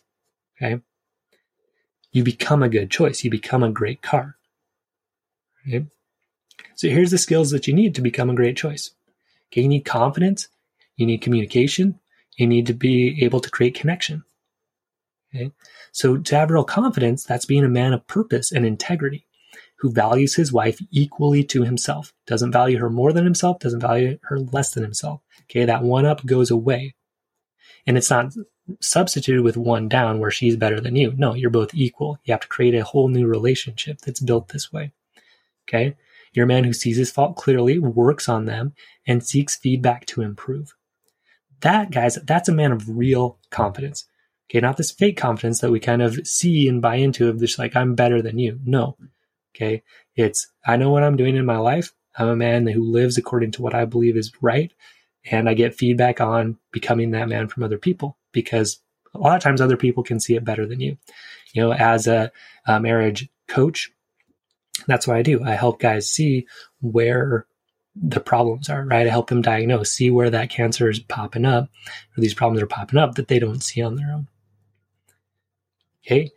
Okay. 0.57 0.81
You 2.11 2.23
become 2.23 2.63
a 2.63 2.69
good 2.69 2.89
choice. 2.89 3.23
You 3.23 3.29
become 3.29 3.61
a 3.61 3.69
great 3.69 4.01
car. 4.01 4.37
Okay. 5.67 5.85
So 6.75 6.89
here's 6.89 7.11
the 7.11 7.17
skills 7.17 7.51
that 7.51 7.67
you 7.67 7.73
need 7.73 7.95
to 7.95 8.01
become 8.01 8.29
a 8.29 8.35
great 8.35 8.57
choice. 8.57 8.91
Okay, 9.51 9.61
you 9.61 9.67
need 9.67 9.85
confidence, 9.85 10.47
you 10.95 11.05
need 11.05 11.21
communication, 11.21 11.99
you 12.37 12.47
need 12.47 12.67
to 12.67 12.73
be 12.73 13.23
able 13.23 13.39
to 13.39 13.49
create 13.49 13.75
connection. 13.75 14.23
Okay. 15.33 15.51
So 15.91 16.17
to 16.17 16.35
have 16.35 16.51
real 16.51 16.63
confidence, 16.63 17.23
that's 17.23 17.45
being 17.45 17.63
a 17.63 17.69
man 17.69 17.93
of 17.93 18.07
purpose 18.07 18.51
and 18.51 18.65
integrity 18.65 19.25
who 19.79 19.91
values 19.91 20.35
his 20.35 20.53
wife 20.53 20.79
equally 20.91 21.43
to 21.43 21.63
himself, 21.63 22.13
doesn't 22.25 22.51
value 22.51 22.77
her 22.79 22.89
more 22.89 23.11
than 23.11 23.25
himself, 23.25 23.59
doesn't 23.59 23.81
value 23.81 24.17
her 24.23 24.39
less 24.39 24.71
than 24.71 24.83
himself. 24.83 25.21
Okay. 25.43 25.65
That 25.65 25.83
one 25.83 26.05
up 26.05 26.25
goes 26.25 26.51
away. 26.51 26.95
And 27.87 27.97
it's 27.97 28.09
not 28.09 28.33
substituted 28.81 29.43
with 29.43 29.57
one 29.57 29.87
down 29.87 30.19
where 30.19 30.31
she's 30.31 30.55
better 30.55 30.79
than 30.79 30.95
you. 30.95 31.13
No, 31.15 31.35
you're 31.35 31.51
both 31.51 31.75
equal. 31.75 32.17
You 32.23 32.33
have 32.33 32.41
to 32.41 32.47
create 32.47 32.73
a 32.73 32.83
whole 32.83 33.09
new 33.09 33.27
relationship 33.27 33.99
that's 34.01 34.19
built 34.19 34.49
this 34.49 34.71
way. 34.73 34.91
Okay. 35.67 35.95
You're 36.33 36.45
a 36.45 36.47
man 36.47 36.63
who 36.63 36.73
sees 36.73 36.97
his 36.97 37.11
fault 37.11 37.35
clearly, 37.37 37.79
works 37.79 38.27
on 38.27 38.45
them, 38.45 38.73
and 39.07 39.23
seeks 39.23 39.55
feedback 39.55 40.05
to 40.07 40.21
improve. 40.21 40.73
That, 41.61 41.91
guys, 41.91 42.19
that's 42.23 42.49
a 42.49 42.53
man 42.53 42.71
of 42.71 42.97
real 42.97 43.39
confidence. 43.49 44.07
Okay, 44.49 44.59
not 44.59 44.77
this 44.77 44.91
fake 44.91 45.17
confidence 45.17 45.61
that 45.61 45.71
we 45.71 45.79
kind 45.79 46.01
of 46.01 46.27
see 46.27 46.67
and 46.67 46.81
buy 46.81 46.95
into 46.95 47.29
of 47.29 47.39
just 47.39 47.57
like, 47.57 47.75
I'm 47.75 47.95
better 47.95 48.21
than 48.21 48.37
you. 48.37 48.59
No. 48.63 48.97
Okay. 49.55 49.83
It's, 50.15 50.47
I 50.65 50.77
know 50.77 50.91
what 50.91 51.03
I'm 51.03 51.15
doing 51.15 51.35
in 51.35 51.45
my 51.45 51.57
life. 51.57 51.93
I'm 52.17 52.27
a 52.27 52.35
man 52.35 52.67
who 52.67 52.83
lives 52.83 53.17
according 53.17 53.51
to 53.51 53.61
what 53.61 53.73
I 53.73 53.85
believe 53.85 54.17
is 54.17 54.31
right. 54.41 54.71
And 55.31 55.49
I 55.49 55.53
get 55.53 55.75
feedback 55.75 56.21
on 56.21 56.57
becoming 56.71 57.11
that 57.11 57.29
man 57.29 57.47
from 57.47 57.63
other 57.63 57.77
people 57.77 58.17
because 58.31 58.79
a 59.15 59.19
lot 59.19 59.35
of 59.35 59.41
times 59.41 59.61
other 59.61 59.77
people 59.77 60.03
can 60.03 60.19
see 60.19 60.35
it 60.35 60.43
better 60.43 60.67
than 60.67 60.79
you. 60.79 60.97
You 61.53 61.63
know, 61.63 61.73
as 61.73 62.05
a, 62.05 62.31
a 62.67 62.79
marriage 62.79 63.29
coach, 63.47 63.91
that's 64.87 65.07
what 65.07 65.17
I 65.17 65.23
do. 65.23 65.43
I 65.43 65.51
help 65.51 65.79
guys 65.79 66.09
see 66.09 66.47
where 66.81 67.47
the 67.95 68.19
problems 68.19 68.69
are, 68.69 68.85
right? 68.85 69.07
I 69.07 69.09
help 69.09 69.29
them 69.29 69.41
diagnose, 69.41 69.91
see 69.91 70.11
where 70.11 70.29
that 70.29 70.49
cancer 70.49 70.89
is 70.89 70.99
popping 70.99 71.45
up 71.45 71.69
or 72.15 72.21
these 72.21 72.33
problems 72.33 72.61
are 72.61 72.67
popping 72.67 72.99
up 72.99 73.15
that 73.15 73.27
they 73.27 73.39
don't 73.39 73.63
see 73.63 73.81
on 73.81 73.95
their 73.95 74.11
own. 74.11 74.27
Okay. 76.05 76.31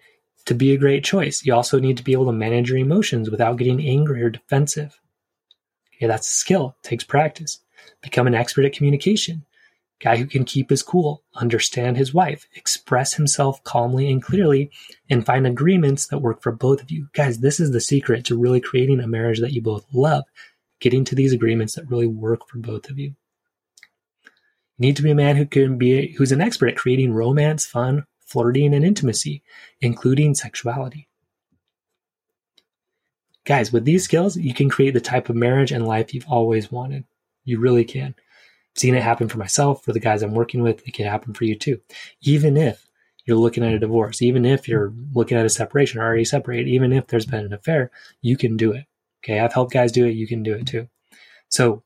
To 0.47 0.55
be 0.55 0.73
a 0.73 0.79
great 0.79 1.05
choice, 1.05 1.45
you 1.45 1.53
also 1.53 1.79
need 1.79 1.97
to 1.99 2.05
be 2.05 2.13
able 2.13 2.27
to 2.27 2.33
manage 2.33 2.71
your 2.71 2.79
emotions 2.79 3.31
without 3.31 3.59
getting 3.59 3.85
angry 3.85 4.23
or 4.23 4.31
defensive. 4.31 5.01
Okay. 5.97 6.07
That's 6.07 6.29
a 6.29 6.37
skill. 6.37 6.77
It 6.83 6.89
takes 6.89 7.05
practice. 7.05 7.61
Become 8.03 8.29
an 8.29 8.35
expert 8.35 8.65
at 8.65 8.73
communication. 8.73 9.45
Guy 10.01 10.17
who 10.17 10.27
can 10.27 10.45
keep 10.45 10.71
his 10.71 10.85
cool, 10.85 11.25
understand 11.35 11.97
his 11.97 12.15
wife, 12.15 12.47
express 12.55 13.15
himself 13.15 13.63
calmly 13.65 14.09
and 14.09 14.23
clearly, 14.23 14.71
and 15.11 15.27
find 15.27 15.45
agreements 15.45 16.07
that 16.07 16.21
work 16.21 16.41
for 16.41 16.53
both 16.53 16.81
of 16.81 16.93
you. 16.93 17.09
Guys, 17.15 17.41
this 17.41 17.59
is 17.59 17.73
the 17.73 17.81
secret 17.81 18.25
to 18.27 18.39
really 18.39 18.61
creating 18.61 19.01
a 19.01 19.09
marriage 19.09 19.41
that 19.41 19.53
you 19.53 19.61
both 19.61 19.85
love 19.93 20.23
getting 20.81 21.05
to 21.05 21.15
these 21.15 21.33
agreements 21.33 21.75
that 21.75 21.91
really 21.91 22.07
work 22.07 22.49
for 22.49 22.59
both 22.59 22.91
of 22.91 22.99
you. 22.99 23.15
You 24.77 24.87
need 24.87 24.97
to 24.97 25.03
be 25.03 25.11
a 25.11 25.17
man 25.17 25.37
who 25.37 25.47
can 25.47 25.79
be 25.79 26.13
who's 26.13 26.33
an 26.33 26.41
expert 26.41 26.69
at 26.69 26.77
creating 26.77 27.13
romance, 27.13 27.67
fun, 27.67 28.05
flirting, 28.21 28.75
and 28.75 28.85
intimacy, 28.85 29.43
including 29.81 30.35
sexuality. 30.35 31.09
Guys, 33.45 33.73
with 33.73 33.85
these 33.85 34.05
skills, 34.05 34.37
you 34.37 34.53
can 34.53 34.69
create 34.69 34.93
the 34.93 35.01
type 35.01 35.29
of 35.29 35.37
marriage 35.37 35.73
and 35.73 35.87
life 35.87 36.13
you've 36.13 36.29
always 36.29 36.71
wanted. 36.71 37.05
You 37.45 37.59
really 37.59 37.85
can. 37.85 38.15
I've 38.15 38.79
seen 38.79 38.95
it 38.95 39.03
happen 39.03 39.27
for 39.27 39.39
myself, 39.39 39.83
for 39.83 39.93
the 39.93 40.01
guys 40.01 40.23
I'm 40.23 40.35
working 40.35 40.63
with, 40.63 40.87
it 40.87 40.93
can 40.93 41.07
happen 41.07 41.33
for 41.33 41.45
you 41.45 41.57
too. 41.57 41.81
Even 42.21 42.59
if 42.59 42.87
you're 43.25 43.39
looking 43.39 43.65
at 43.65 43.73
a 43.73 43.79
divorce, 43.79 44.21
even 44.23 44.45
if 44.45 44.69
you're 44.69 44.93
looking 45.15 45.39
at 45.39 45.47
a 45.47 45.51
separation 45.51 45.99
or 45.99 46.05
already 46.05 46.25
separated, 46.25 46.69
even 46.69 46.93
if 46.93 47.07
there's 47.07 47.27
been 47.27 47.47
an 47.47 47.53
affair, 47.55 47.91
you 48.21 48.37
can 48.37 48.57
do 48.57 48.73
it. 48.73 48.85
Okay, 49.23 49.41
I've 49.41 49.53
helped 49.53 49.73
guys 49.73 49.93
do 49.93 50.07
it. 50.07 50.15
You 50.15 50.27
can 50.27 50.43
do 50.43 50.55
it 50.55 50.67
too. 50.67 50.89
So 51.49 51.83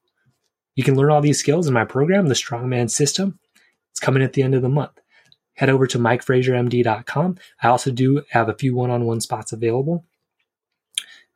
you 0.75 0.85
can 0.85 0.97
learn 0.97 1.11
all 1.11 1.21
these 1.21 1.38
skills 1.38 1.66
in 1.66 1.75
my 1.75 1.85
program, 1.85 2.29
the 2.29 2.35
Strongman 2.35 2.90
System. 2.90 3.38
It's 3.90 4.01
coming 4.01 4.23
at 4.23 4.33
the 4.33 4.42
end 4.42 4.55
of 4.55 4.62
the 4.62 4.68
month. 4.68 4.99
Head 5.55 5.68
over 5.68 5.87
to 5.87 5.99
MikeFrazierMD.com. 5.99 7.37
I 7.62 7.68
also 7.68 7.90
do 7.90 8.23
have 8.31 8.49
a 8.49 8.55
few 8.55 8.75
one-on-one 8.75 9.21
spots 9.21 9.53
available 9.53 10.05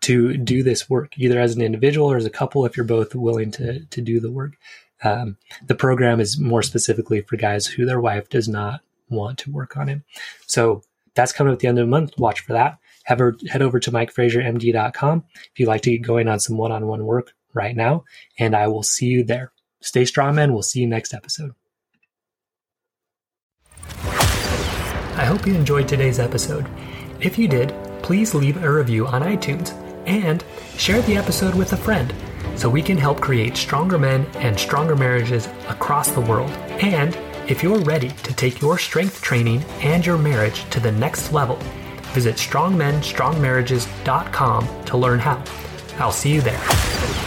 to 0.03 0.37
do 0.37 0.63
this 0.63 0.89
work, 0.89 1.19
either 1.19 1.39
as 1.39 1.55
an 1.55 1.63
individual 1.63 2.11
or 2.11 2.17
as 2.17 2.25
a 2.25 2.31
couple, 2.31 2.65
if 2.65 2.77
you're 2.77 2.87
both 2.87 3.15
willing 3.15 3.51
to, 3.53 3.85
to 3.87 4.01
do 4.01 4.21
the 4.21 4.31
work. 4.31 4.57
Um, 5.03 5.37
the 5.67 5.75
program 5.75 6.21
is 6.21 6.39
more 6.39 6.63
specifically 6.63 7.21
for 7.21 7.37
guys 7.37 7.67
who 7.67 7.85
their 7.85 8.01
wife 8.01 8.29
does 8.31 8.49
not 8.49 8.81
want 9.11 9.39
to 9.41 9.53
work 9.53 9.77
on 9.77 9.89
it. 9.89 10.01
So 10.47 10.83
that's 11.15 11.33
coming 11.33 11.53
at 11.53 11.59
the 11.59 11.69
end 11.69 11.79
of 11.79 11.87
the 11.87 11.91
month. 11.91 12.19
Watch 12.19 12.41
for 12.41 12.55
that 12.55 12.79
head 13.07 13.21
over, 13.21 13.37
head 13.49 13.63
over 13.63 13.81
to 13.81 13.91
mikefraziermd.com 13.91 15.25
if 15.35 15.61
you'd 15.61 15.69
like 15.69 15.83
to 15.83 15.91
get 15.91 16.03
going 16.03 16.29
on 16.29 16.41
some 16.41 16.57
one-on-one 16.57 17.05
work 17.05 17.33
right 17.55 17.75
now, 17.75 18.05
and 18.39 18.55
I 18.55 18.69
will 18.69 18.83
see 18.83 19.07
you 19.07 19.25
there. 19.25 19.53
Stay 19.81 20.05
strong, 20.05 20.35
men. 20.35 20.53
We'll 20.53 20.63
see 20.63 20.81
you 20.81 20.87
next 20.87 21.15
episode. 21.15 21.53
I 25.19 25.25
hope 25.25 25.47
you 25.47 25.55
enjoyed 25.55 25.89
today's 25.89 26.19
episode. 26.19 26.67
If 27.21 27.39
you 27.39 27.49
did, 27.49 27.75
please 28.03 28.35
leave 28.35 28.63
a 28.63 28.71
review 28.71 29.07
on 29.07 29.23
iTunes 29.23 29.73
and 30.07 30.45
share 30.77 31.01
the 31.03 31.17
episode 31.17 31.55
with 31.55 31.73
a 31.73 31.77
friend 31.77 32.13
so 32.57 32.69
we 32.69 32.83
can 32.83 32.99
help 32.99 33.21
create 33.21 33.57
stronger 33.57 33.99
men 33.99 34.27
and 34.37 34.59
stronger 34.59 34.97
marriages 34.97 35.47
across 35.69 36.11
the 36.11 36.21
world. 36.21 36.51
And 36.83 37.17
if 37.49 37.63
you're 37.63 37.79
ready 37.81 38.09
to 38.09 38.35
take 38.35 38.61
your 38.61 38.77
strength 38.77 39.23
training 39.23 39.63
and 39.81 40.05
your 40.05 40.19
marriage 40.19 40.69
to 40.71 40.81
the 40.81 40.93
next 40.93 41.33
level, 41.33 41.59
Visit 42.17 42.37
strongmenstrongmarriages.com 42.37 44.85
to 44.87 44.97
learn 44.97 45.19
how. 45.19 45.45
I'll 45.99 46.11
see 46.11 46.33
you 46.33 46.41
there. 46.41 47.26